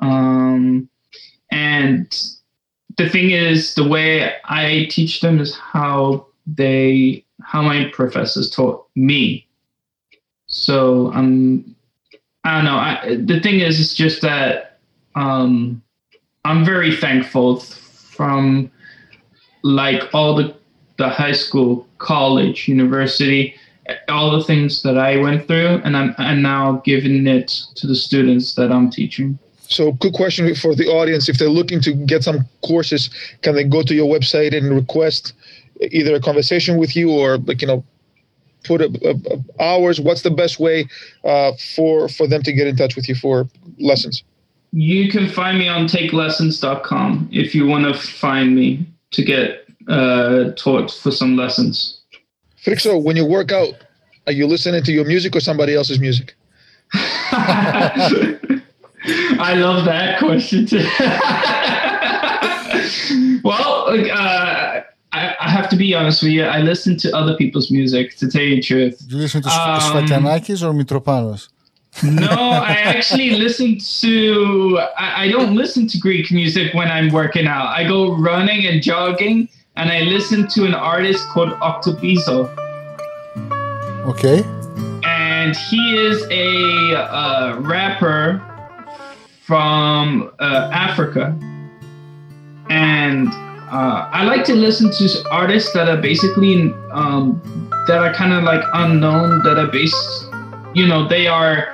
Um, 0.02 0.88
and 1.52 2.08
the 2.96 3.10
thing 3.10 3.32
is, 3.32 3.76
the 3.76 3.86
way 3.86 4.36
I 4.46 4.88
teach 4.90 5.20
them 5.20 5.42
is 5.42 5.54
how 5.54 6.28
they 6.48 7.26
how 7.52 7.62
my 7.62 7.92
professors 7.92 8.50
taught 8.50 8.88
me. 8.96 9.46
So 10.48 11.12
um, 11.12 11.76
I 12.46 12.56
don't 12.56 12.66
know. 12.66 12.78
I, 12.78 13.18
the 13.26 13.42
thing 13.42 13.60
is, 13.60 13.78
it's 13.78 13.94
just 13.94 14.22
that 14.22 14.80
um, 15.16 15.84
I'm 16.46 16.64
very 16.64 16.96
thankful 16.96 17.60
from 17.60 18.72
like 19.64 20.02
all 20.14 20.34
the 20.34 20.56
the 20.98 21.10
high 21.10 21.34
school, 21.34 21.86
college, 21.98 22.70
university, 22.70 23.56
all 24.08 24.32
the 24.32 24.44
things 24.46 24.82
that 24.84 24.98
I 24.98 25.18
went 25.18 25.46
through, 25.46 25.82
and 25.84 25.98
I'm 25.98 26.16
and 26.20 26.42
now 26.42 26.82
giving 26.86 27.28
it 27.28 27.50
to 27.76 27.86
the 27.86 27.96
students 27.96 28.56
that 28.56 28.72
I'm 28.72 28.90
teaching. 28.90 29.38
So, 29.60 29.92
good 29.92 30.14
question 30.14 30.56
for 30.56 30.74
the 30.74 30.88
audience: 30.88 31.28
If 31.28 31.38
they're 31.38 31.50
looking 31.50 31.82
to 31.82 31.92
get 31.92 32.24
some 32.24 32.46
courses, 32.66 33.10
can 33.42 33.56
they 33.56 33.66
go 33.66 33.84
to 33.84 33.94
your 33.94 34.08
website 34.08 34.56
and 34.56 34.74
request 34.74 35.34
either 35.82 36.16
a 36.16 36.20
conversation 36.20 36.78
with 36.78 36.96
you 36.96 37.12
or 37.12 37.38
like 37.38 37.62
you 37.62 37.68
know 37.68 37.84
put 38.64 38.82
a, 38.82 38.86
a, 39.04 39.34
a 39.34 39.64
hours 39.64 40.00
what's 40.00 40.22
the 40.22 40.32
best 40.32 40.60
way 40.60 40.88
uh, 41.24 41.52
for 41.76 42.08
for 42.08 42.28
them 42.28 42.44
to 42.44 42.54
get 42.54 42.68
in 42.68 42.76
touch 42.76 42.96
with 42.96 43.10
you 43.10 43.16
for 43.16 43.48
lessons? 43.80 44.24
You 44.74 45.10
can 45.10 45.28
find 45.28 45.58
me 45.58 45.68
on 45.68 45.86
takelessons.com 45.86 47.30
if 47.32 47.54
you 47.54 47.68
want 47.68 47.86
to 47.86 47.94
find 47.94 48.56
me 48.56 48.86
to 49.12 49.24
get 49.24 49.66
uh, 49.90 50.52
taught 50.56 50.92
for 50.92 51.12
some 51.12 51.36
lessons. 51.36 52.00
Frixo, 52.64 53.04
when 53.04 53.18
you 53.18 53.26
work 53.26 53.52
out 53.52 53.74
are 54.28 54.34
you 54.34 54.46
listening 54.48 54.84
to 54.84 54.92
your 54.92 55.06
music 55.06 55.36
or 55.36 55.40
somebody 55.40 55.74
else's 55.76 56.00
music? 56.00 56.36
I 56.94 58.62
love 59.56 59.86
that 59.86 60.20
question 60.20 60.68
too. 60.68 60.78
well, 63.44 63.86
uh, 63.90 64.61
I, 65.46 65.50
have 65.50 65.70
to 65.70 65.76
be 65.76 65.94
honest 65.96 66.22
with 66.24 66.32
you. 66.34 66.44
I 66.44 66.60
listen 66.60 66.98
to 66.98 67.08
other 67.16 67.36
people's 67.36 67.72
music 67.72 68.16
to 68.18 68.30
tell 68.30 68.42
you 68.42 68.56
the 68.58 68.62
truth. 68.62 68.96
Do 69.08 69.16
you 69.16 69.22
listen 69.24 69.42
to 69.42 69.50
Um, 69.50 69.80
Sfakianakis 69.80 70.62
or 70.64 70.72
Mitropanos? 70.74 71.50
No, 72.04 72.28
I 72.72 72.74
actually 72.96 73.32
listen 73.32 73.78
to. 74.02 74.80
I, 74.98 75.24
I 75.24 75.28
don't 75.30 75.56
listen 75.56 75.88
to 75.88 75.98
Greek 75.98 76.32
music 76.32 76.74
when 76.74 76.90
I'm 76.90 77.10
working 77.12 77.48
out. 77.48 77.68
I 77.68 77.86
go 77.88 78.16
running 78.16 78.66
and 78.68 78.82
jogging, 78.82 79.50
and 79.76 79.92
I 79.92 80.02
listen 80.02 80.48
to 80.50 80.66
an 80.66 80.74
artist 80.74 81.28
called 81.30 81.52
Octopizzo, 81.60 82.48
Okay. 84.08 84.44
and 85.04 85.56
he 85.56 85.98
is 85.98 86.24
a 86.32 86.96
uh, 86.96 87.58
rapper 87.60 88.42
from 89.44 90.32
uh, 90.40 90.70
Africa, 90.72 91.36
and 92.70 93.28
uh, 93.72 94.10
I 94.12 94.24
like 94.24 94.44
to 94.46 94.54
listen 94.54 94.92
to 94.92 95.30
artists 95.32 95.72
that 95.74 95.88
are 95.88 96.02
basically 96.02 96.74
um, 96.92 97.42
that 97.88 97.98
are 98.00 98.14
kind 98.14 98.34
of 98.34 98.44
like 98.44 98.62
unknown, 98.74 99.42
that 99.44 99.58
are 99.58 99.68
based, 99.68 100.26
you 100.74 100.86
know, 100.86 101.08
they 101.08 101.28
are 101.28 101.74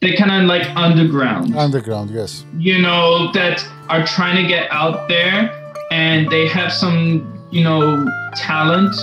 they 0.00 0.16
kind 0.16 0.32
of 0.32 0.48
like 0.48 0.66
underground 0.74 1.54
Underground, 1.54 2.10
yes. 2.10 2.44
you 2.58 2.80
know, 2.80 3.30
that 3.32 3.64
are 3.88 4.04
trying 4.04 4.42
to 4.42 4.48
get 4.48 4.70
out 4.72 5.08
there 5.08 5.76
and 5.92 6.28
they 6.30 6.48
have 6.48 6.72
some, 6.72 7.46
you 7.50 7.62
know, 7.62 8.04
talent. 8.34 8.94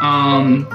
Um, 0.00 0.66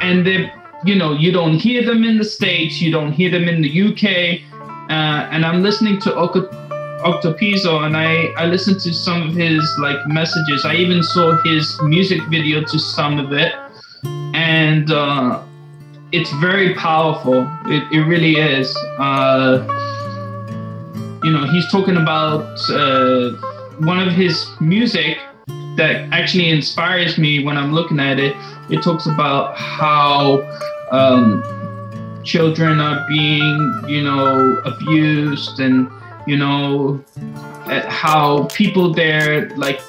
and 0.00 0.26
they, 0.26 0.50
you 0.84 0.94
know, 0.94 1.12
you 1.12 1.32
don't 1.32 1.58
hear 1.58 1.84
them 1.84 2.04
in 2.04 2.16
the 2.16 2.24
States, 2.24 2.80
you 2.80 2.90
don't 2.90 3.12
hear 3.12 3.30
them 3.30 3.48
in 3.48 3.60
the 3.60 3.70
UK. 3.88 4.40
Uh, 4.88 5.28
and 5.32 5.44
I'm 5.44 5.62
listening 5.62 6.00
to 6.02 6.10
Oco- 6.10 6.61
Octopizzo 7.02 7.84
and 7.86 7.96
I, 7.96 8.26
I 8.36 8.46
listened 8.46 8.80
to 8.80 8.92
some 8.92 9.28
of 9.28 9.34
his 9.34 9.62
like 9.78 10.06
messages. 10.06 10.64
I 10.64 10.74
even 10.74 11.02
saw 11.02 11.36
his 11.42 11.80
music 11.82 12.20
video 12.30 12.62
to 12.62 12.78
some 12.78 13.18
of 13.18 13.32
it. 13.32 13.54
And, 14.34 14.90
uh, 14.90 15.42
it's 16.12 16.30
very 16.32 16.74
powerful. 16.74 17.50
It, 17.64 17.90
it 17.90 18.02
really 18.02 18.36
is. 18.36 18.76
Uh, 18.98 19.66
you 21.24 21.32
know, 21.32 21.46
he's 21.46 21.70
talking 21.70 21.96
about 21.96 22.60
uh, 22.68 23.30
one 23.78 23.98
of 24.06 24.12
his 24.12 24.46
music 24.60 25.18
that 25.76 26.06
actually 26.12 26.50
inspires 26.50 27.16
me 27.16 27.42
when 27.42 27.56
I'm 27.56 27.72
looking 27.72 27.98
at 27.98 28.20
it. 28.20 28.36
It 28.68 28.82
talks 28.82 29.06
about 29.06 29.56
how 29.56 30.42
um, 30.90 31.42
children 32.24 32.78
are 32.78 33.06
being, 33.08 33.82
you 33.88 34.02
know, 34.02 34.58
abused 34.66 35.60
and, 35.60 35.90
you 36.26 36.36
know, 36.36 37.02
uh, 37.66 37.88
how 37.88 38.44
people 38.44 38.92
there, 38.92 39.50
like 39.56 39.80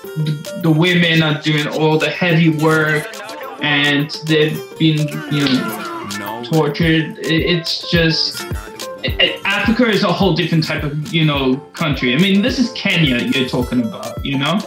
the, 0.62 0.74
women 0.76 1.22
are 1.24 1.42
doing 1.42 1.68
all 1.68 1.98
the 1.98 2.10
heavy 2.10 2.50
work 2.50 3.08
and 3.62 4.12
they've 4.28 4.60
been, 4.78 5.08
you 5.32 5.46
know, 5.46 6.44
tortured. 6.44 7.18
It's 7.20 7.90
just 7.92 8.46
Africa 9.46 9.90
is 9.90 10.04
a 10.04 10.12
whole 10.12 10.34
different 10.34 10.64
type 10.64 10.84
of 10.84 11.14
you 11.14 11.26
know 11.26 11.58
country. 11.74 12.14
I 12.14 12.18
mean, 12.18 12.42
this 12.42 12.60
is 12.60 12.72
Kenya 12.72 13.18
you're 13.18 13.50
talking 13.50 13.82
about, 13.82 14.24
you 14.26 14.38
know. 14.38 14.60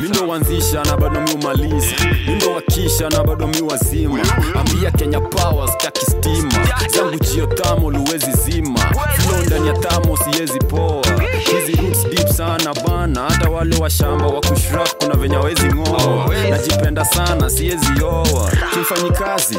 Mindo 0.00 0.28
wanzisha 0.28 0.84
na 0.84 0.96
bado 0.96 1.20
miumaliza 1.20 1.86
mindo 2.26 2.50
wakisha 2.52 3.08
na 3.08 3.24
bado 3.24 3.46
miwazima 3.46 4.20
ambia 4.54 4.90
kenya 4.90 5.20
power 5.20 5.68
staki 5.68 6.06
stima. 6.06 6.68
Zangu 6.88 7.18
jio 7.18 7.46
tamo 7.46 7.90
luwezi 7.90 8.32
zima. 8.32 8.80
Flow 9.18 9.42
ndani 9.46 9.66
ya 9.68 9.72
tamo 9.72 10.16
siyezi 10.16 10.58
poa. 10.58 11.02
Hizi 11.38 11.72
roots 11.82 12.06
deep 12.08 12.28
sana 12.28 12.74
bana. 12.86 13.20
Hata 13.30 13.50
wale 13.50 13.76
wa 13.76 13.90
shamba 13.90 14.26
wa 14.26 14.40
kushrap 14.40 15.04
kuna 15.04 15.14
venye 15.14 15.36
wezi 15.36 15.66
ng'oa. 15.66 16.30
Najipenda 16.50 17.04
sana 17.04 17.50
siyezi 17.50 17.86
oa. 18.04 18.50
Kimfanyi 18.74 19.10
kazi 19.10 19.58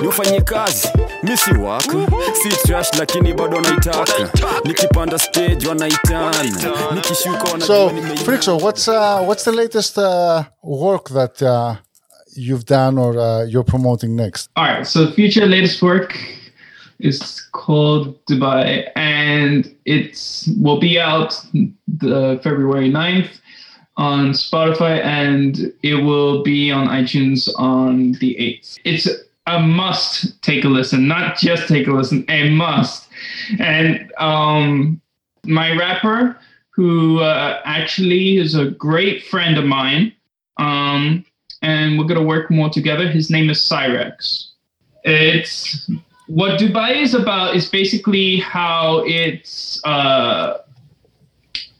kamewaka 0.00 0.02
niufanyie 0.02 0.40
kazi 0.40 0.88
misi 1.22 1.50
waka 1.50 2.06
si 2.42 2.66
trash 2.66 2.88
lakini 2.98 3.34
bado 3.34 3.60
naitaka 3.60 4.30
nikipanda 4.64 5.18
stage 5.18 5.68
wanaitana 5.68 6.42
nikishuka 6.94 7.60
So, 7.60 7.86
wanajua 7.86 7.92
nimeiva. 7.92 8.24
Frixo, 8.24 8.56
what's 8.56 8.88
uh, 8.88 9.28
what's 9.28 9.44
the 9.44 9.52
latest 9.52 9.98
uh, 9.98 10.42
work 10.62 11.08
that 11.10 11.42
uh, 11.42 11.76
you've 12.36 12.64
done 12.64 12.98
or 13.00 13.18
uh, 13.18 13.44
you're 13.48 13.64
promoting 13.70 14.16
next? 14.16 14.50
All 14.56 14.64
right, 14.64 14.86
so 14.86 15.10
future 15.12 15.46
latest 15.46 15.82
work 15.82 16.14
is 16.98 17.48
called 17.52 18.14
Dubai, 18.26 18.90
and 18.96 19.74
it 19.84 20.44
will 20.60 20.78
be 20.80 20.98
out 21.00 21.34
the 21.88 22.38
February 22.42 22.90
9th 22.90 23.40
on 23.96 24.32
Spotify, 24.32 25.02
and 25.04 25.72
it 25.82 25.94
will 25.94 26.42
be 26.42 26.70
on 26.70 26.88
iTunes 26.88 27.48
on 27.58 28.12
the 28.20 28.34
8th. 28.36 28.78
It's 28.84 29.08
a 29.46 29.60
must 29.60 30.42
take 30.42 30.64
a 30.64 30.68
listen, 30.68 31.08
not 31.08 31.38
just 31.38 31.68
take 31.68 31.86
a 31.86 31.92
listen, 31.92 32.24
a 32.28 32.50
must. 32.50 33.08
And 33.58 34.12
um, 34.18 35.00
my 35.44 35.76
rapper, 35.76 36.38
who 36.70 37.20
uh, 37.20 37.60
actually 37.64 38.38
is 38.38 38.54
a 38.54 38.66
great 38.70 39.24
friend 39.24 39.58
of 39.58 39.64
mine, 39.64 40.12
um, 40.58 41.24
and 41.62 41.98
we're 41.98 42.06
gonna 42.06 42.22
work 42.22 42.50
more 42.50 42.70
together. 42.70 43.08
His 43.08 43.30
name 43.30 43.50
is 43.50 43.58
Cyrex. 43.58 44.52
It's 45.04 45.90
what 46.26 46.60
Dubai 46.60 46.96
is 46.96 47.14
about 47.14 47.56
is 47.56 47.68
basically 47.68 48.38
how 48.38 49.02
it's 49.06 49.84
uh, 49.84 50.58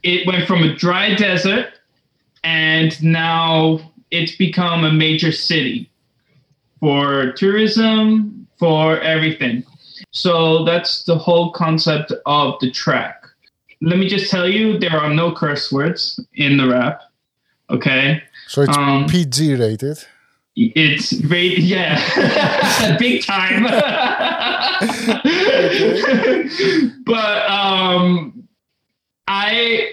it 0.03 0.27
went 0.27 0.47
from 0.47 0.63
a 0.63 0.75
dry 0.75 1.15
desert 1.15 1.69
and 2.43 3.03
now 3.03 3.81
it's 4.11 4.37
become 4.37 4.85
a 4.85 4.93
major 4.93 5.31
city 5.31 5.89
for 6.81 7.33
tourism, 7.33 8.47
for 8.59 8.99
everything. 9.01 9.64
So 10.12 10.64
that's 10.64 11.05
the 11.05 11.16
whole 11.16 11.53
concept 11.53 12.12
of 12.26 12.55
the 12.61 12.70
track. 12.70 13.22
Let 13.83 13.99
me 13.99 14.09
just 14.09 14.31
tell 14.31 14.49
you, 14.49 14.78
there 14.78 14.99
are 14.99 15.12
no 15.12 15.33
curse 15.33 15.70
words 15.70 16.18
in 16.35 16.57
the 16.57 16.68
rap. 16.68 17.03
Okay. 17.70 18.22
So 18.49 18.62
it's 18.62 18.76
Um, 18.76 19.07
PG 19.07 19.55
rated. 19.55 20.05
It's 20.57 21.12
very 21.12 21.61
yeah, 21.61 22.97
big 22.99 23.22
time. 23.24 23.62
but 27.07 27.51
um, 27.51 28.47
I 29.28 29.93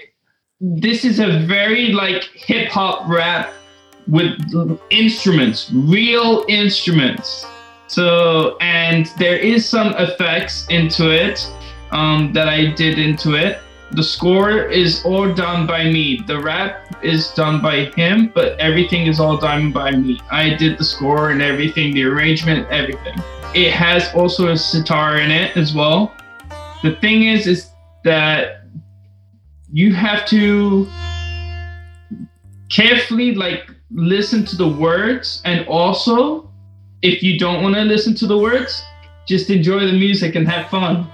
this 0.60 1.04
is 1.04 1.20
a 1.20 1.38
very 1.46 1.92
like 1.92 2.24
hip 2.34 2.68
hop 2.70 3.08
rap 3.08 3.52
with 4.08 4.38
instruments, 4.90 5.70
real 5.72 6.44
instruments. 6.48 7.46
So 7.86 8.56
and 8.60 9.06
there 9.18 9.36
is 9.36 9.68
some 9.68 9.94
effects 9.96 10.66
into 10.68 11.10
it 11.10 11.50
um, 11.90 12.32
that 12.32 12.48
I 12.48 12.66
did 12.72 12.98
into 12.98 13.34
it. 13.34 13.60
The 13.92 14.02
score 14.02 14.66
is 14.66 15.02
all 15.04 15.32
done 15.32 15.66
by 15.66 15.84
me. 15.84 16.22
The 16.26 16.38
rap 16.38 17.02
is 17.02 17.30
done 17.30 17.62
by 17.62 17.86
him, 17.96 18.30
but 18.34 18.58
everything 18.60 19.06
is 19.06 19.18
all 19.18 19.38
done 19.38 19.72
by 19.72 19.92
me. 19.92 20.20
I 20.30 20.54
did 20.54 20.76
the 20.76 20.84
score 20.84 21.30
and 21.30 21.40
everything, 21.40 21.94
the 21.94 22.04
arrangement, 22.04 22.68
everything. 22.70 23.18
It 23.54 23.72
has 23.72 24.12
also 24.14 24.48
a 24.48 24.56
sitar 24.58 25.16
in 25.16 25.30
it 25.30 25.56
as 25.56 25.74
well. 25.74 26.14
The 26.82 26.96
thing 26.96 27.22
is, 27.22 27.46
is 27.46 27.70
that 28.04 28.64
you 29.72 29.94
have 29.94 30.26
to 30.26 30.86
carefully 32.68 33.34
like 33.34 33.70
listen 33.90 34.44
to 34.44 34.56
the 34.56 34.68
words 34.68 35.40
and 35.44 35.66
also 35.66 36.50
if 37.02 37.22
you 37.22 37.38
don't 37.38 37.62
want 37.62 37.74
to 37.74 37.82
listen 37.82 38.14
to 38.14 38.26
the 38.26 38.36
words 38.36 38.82
just 39.26 39.50
enjoy 39.50 39.80
the 39.80 39.92
music 39.92 40.34
and 40.34 40.48
have 40.48 40.68
fun 40.68 41.06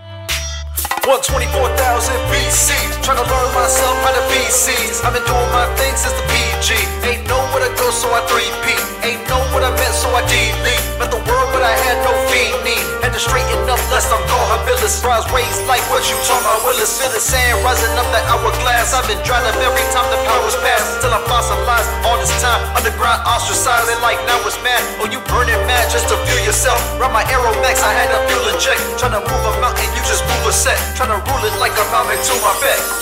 124,000 1.04 2.14
BC. 2.32 2.93
Trying 3.04 3.20
to 3.20 3.28
learn 3.28 3.52
myself 3.52 4.00
how 4.00 4.16
to 4.16 4.24
BCs. 4.32 5.04
I've 5.04 5.12
been 5.12 5.28
doing 5.28 5.50
my 5.52 5.68
thing 5.76 5.92
since 5.92 6.16
the 6.16 6.24
PG. 6.24 6.72
Ain't 7.04 7.28
know 7.28 7.36
where 7.52 7.60
to 7.60 7.68
go, 7.76 7.92
so 7.92 8.08
I 8.08 8.24
3P. 8.24 8.72
Ain't 9.04 9.20
know 9.28 9.44
what 9.52 9.60
I 9.60 9.68
meant, 9.76 9.92
so 9.92 10.08
I 10.16 10.24
delete. 10.24 10.80
Met 10.96 11.12
the 11.12 11.20
world, 11.28 11.52
but 11.52 11.60
I 11.60 11.76
had 11.84 12.00
no 12.00 12.16
feed 12.32 12.56
need. 12.64 12.80
Had 13.04 13.12
to 13.12 13.20
straighten 13.20 13.60
up, 13.68 13.76
lest 13.92 14.08
I'm 14.08 14.24
gone 14.24 14.48
habilis. 14.56 15.04
Rise 15.04 15.28
raised 15.36 15.68
like 15.68 15.84
what 15.92 16.00
you 16.08 16.16
talking 16.24 16.48
about, 16.48 16.64
Willis. 16.64 16.96
Feel 16.96 17.12
the 17.12 17.20
sand 17.20 17.60
rising 17.60 17.92
up 18.00 18.08
that 18.08 18.24
hourglass. 18.24 18.96
I've 18.96 19.04
been 19.04 19.20
drying 19.20 19.44
up 19.44 19.60
every 19.60 19.84
time 19.92 20.08
the 20.08 20.16
power's 20.24 20.56
passed. 20.64 21.04
Till 21.04 21.12
I 21.12 21.20
fossilized 21.28 21.92
all 22.08 22.16
this 22.16 22.32
time. 22.40 22.64
Underground 22.72 23.20
ostracized, 23.28 23.92
like 24.00 24.16
now 24.24 24.40
it's 24.48 24.56
mad. 24.64 24.80
Oh, 25.04 25.12
you 25.12 25.20
burning 25.28 25.60
mad 25.68 25.92
just 25.92 26.08
to 26.08 26.16
feel 26.24 26.40
yourself. 26.40 26.80
Run 26.96 27.12
my 27.12 27.20
arrow 27.28 27.52
max, 27.60 27.84
I 27.84 27.92
had 27.92 28.08
a 28.08 28.24
fuel 28.32 28.48
inject. 28.48 28.80
Trying 28.96 29.12
to 29.12 29.20
move 29.20 29.44
a 29.44 29.52
mountain, 29.60 29.92
you 29.92 30.00
just 30.08 30.24
move 30.24 30.48
a 30.48 30.54
set. 30.56 30.80
Trying 30.96 31.12
to 31.12 31.20
rule 31.20 31.44
it 31.44 31.52
like 31.60 31.76
I'm 31.76 31.84
mounted 31.92 32.24
to 32.24 32.34
my 32.40 32.56
back. 32.64 32.93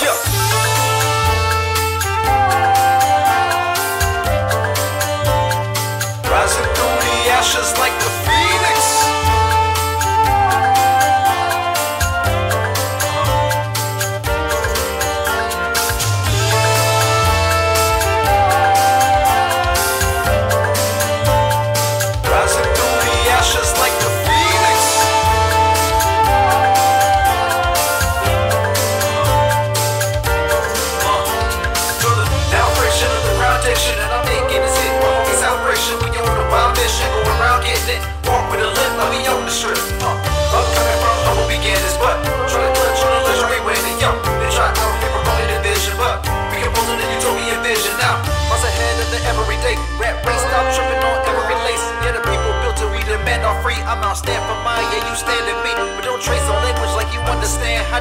Ashes 7.43 7.77
like 7.77 8.12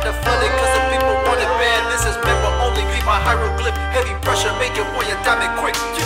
it 0.06 0.16
flooded 0.24 0.52
cause 0.58 0.74
the 0.74 0.82
people 0.90 1.14
want 1.26 1.40
it 1.42 1.52
bad. 1.62 1.82
This 1.92 2.06
is 2.10 2.18
for 2.18 2.54
only 2.66 2.82
be 2.90 3.00
my 3.06 3.20
hieroglyph. 3.22 3.78
Heavy 3.94 4.14
pressure, 4.26 4.54
make 4.58 4.74
it 4.74 4.88
boy, 4.94 5.06
your 5.06 5.22
diamond 5.24 5.54
quick. 5.60 6.01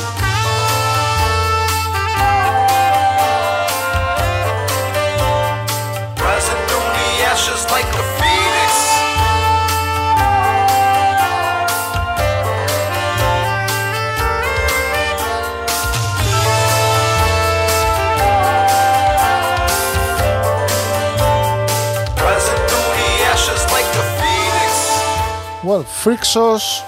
Well, 25.75 25.83
Frixos 25.83 26.81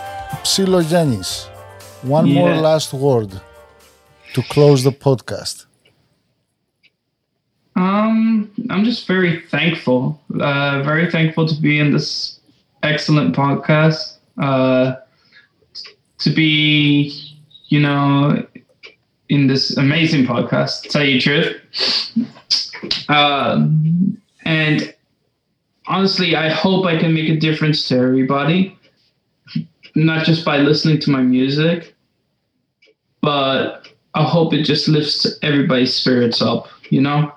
Psilogenis. 0.43 1.49
One 2.03 2.31
more 2.31 2.55
last 2.55 2.93
word 2.93 3.41
to 4.33 4.41
close 4.43 4.81
the 4.81 4.93
podcast. 4.93 5.65
Um, 7.75 8.49
I'm 8.69 8.85
just 8.85 9.05
very 9.05 9.41
thankful. 9.51 10.21
Uh, 10.39 10.83
very 10.83 11.11
thankful 11.11 11.45
to 11.49 11.61
be 11.61 11.79
in 11.79 11.91
this 11.91 12.39
excellent 12.81 13.35
podcast. 13.35 14.19
Uh, 14.41 14.95
to 16.19 16.29
be, 16.29 17.11
you 17.67 17.81
know, 17.81 18.41
in 19.27 19.47
this 19.47 19.75
amazing 19.75 20.25
podcast. 20.25 20.83
To 20.83 20.89
tell 20.89 21.03
you 21.03 21.19
the 21.19 21.25
truth. 21.27 23.09
Um, 23.09 24.17
and 24.45 24.95
honestly, 25.87 26.35
I 26.35 26.49
hope 26.49 26.85
I 26.85 26.97
can 26.97 27.13
make 27.13 27.29
a 27.29 27.35
difference 27.35 27.87
to 27.87 27.97
everybody, 27.97 28.77
not 29.95 30.25
just 30.25 30.45
by 30.45 30.57
listening 30.57 30.99
to 31.01 31.09
my 31.09 31.21
music, 31.21 31.95
but 33.21 33.87
I 34.13 34.23
hope 34.23 34.53
it 34.53 34.63
just 34.63 34.87
lifts 34.87 35.25
everybody's 35.41 35.93
spirits 35.93 36.41
up. 36.41 36.67
You 36.89 37.01
know. 37.01 37.31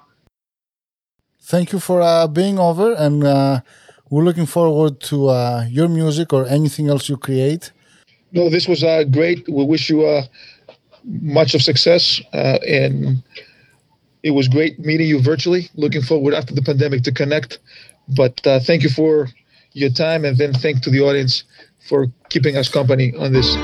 Thank 1.42 1.72
you 1.72 1.80
for 1.80 2.00
uh, 2.00 2.28
being 2.28 2.58
over, 2.58 2.92
and 2.92 3.24
uh, 3.24 3.60
we're 4.08 4.24
looking 4.24 4.46
forward 4.46 5.00
to 5.00 5.28
uh, 5.28 5.66
your 5.68 5.88
music 5.88 6.32
or 6.32 6.46
anything 6.46 6.88
else 6.88 7.08
you 7.08 7.16
create. 7.16 7.72
No, 8.32 8.48
this 8.48 8.68
was 8.68 8.84
uh, 8.84 9.04
great. 9.04 9.48
We 9.48 9.64
wish 9.64 9.90
you 9.90 10.06
uh, 10.06 10.22
much 11.04 11.54
of 11.54 11.62
success, 11.62 12.20
uh, 12.32 12.58
and 12.68 13.22
it 14.22 14.30
was 14.30 14.46
great 14.46 14.78
meeting 14.78 15.08
you 15.08 15.20
virtually. 15.20 15.68
Looking 15.74 16.02
forward 16.02 16.34
after 16.34 16.54
the 16.54 16.62
pandemic 16.62 17.02
to 17.04 17.12
connect. 17.12 17.58
But 18.14 18.46
uh, 18.46 18.60
thank 18.60 18.82
you 18.82 18.88
for 18.90 19.28
your 19.72 19.90
time, 19.90 20.24
and 20.24 20.36
then 20.36 20.52
thank 20.52 20.82
to 20.82 20.90
the 20.90 21.00
audience 21.00 21.44
for 21.88 22.08
keeping 22.28 22.56
us 22.56 22.68
company 22.68 23.14
on 23.16 23.32
this 23.32 23.56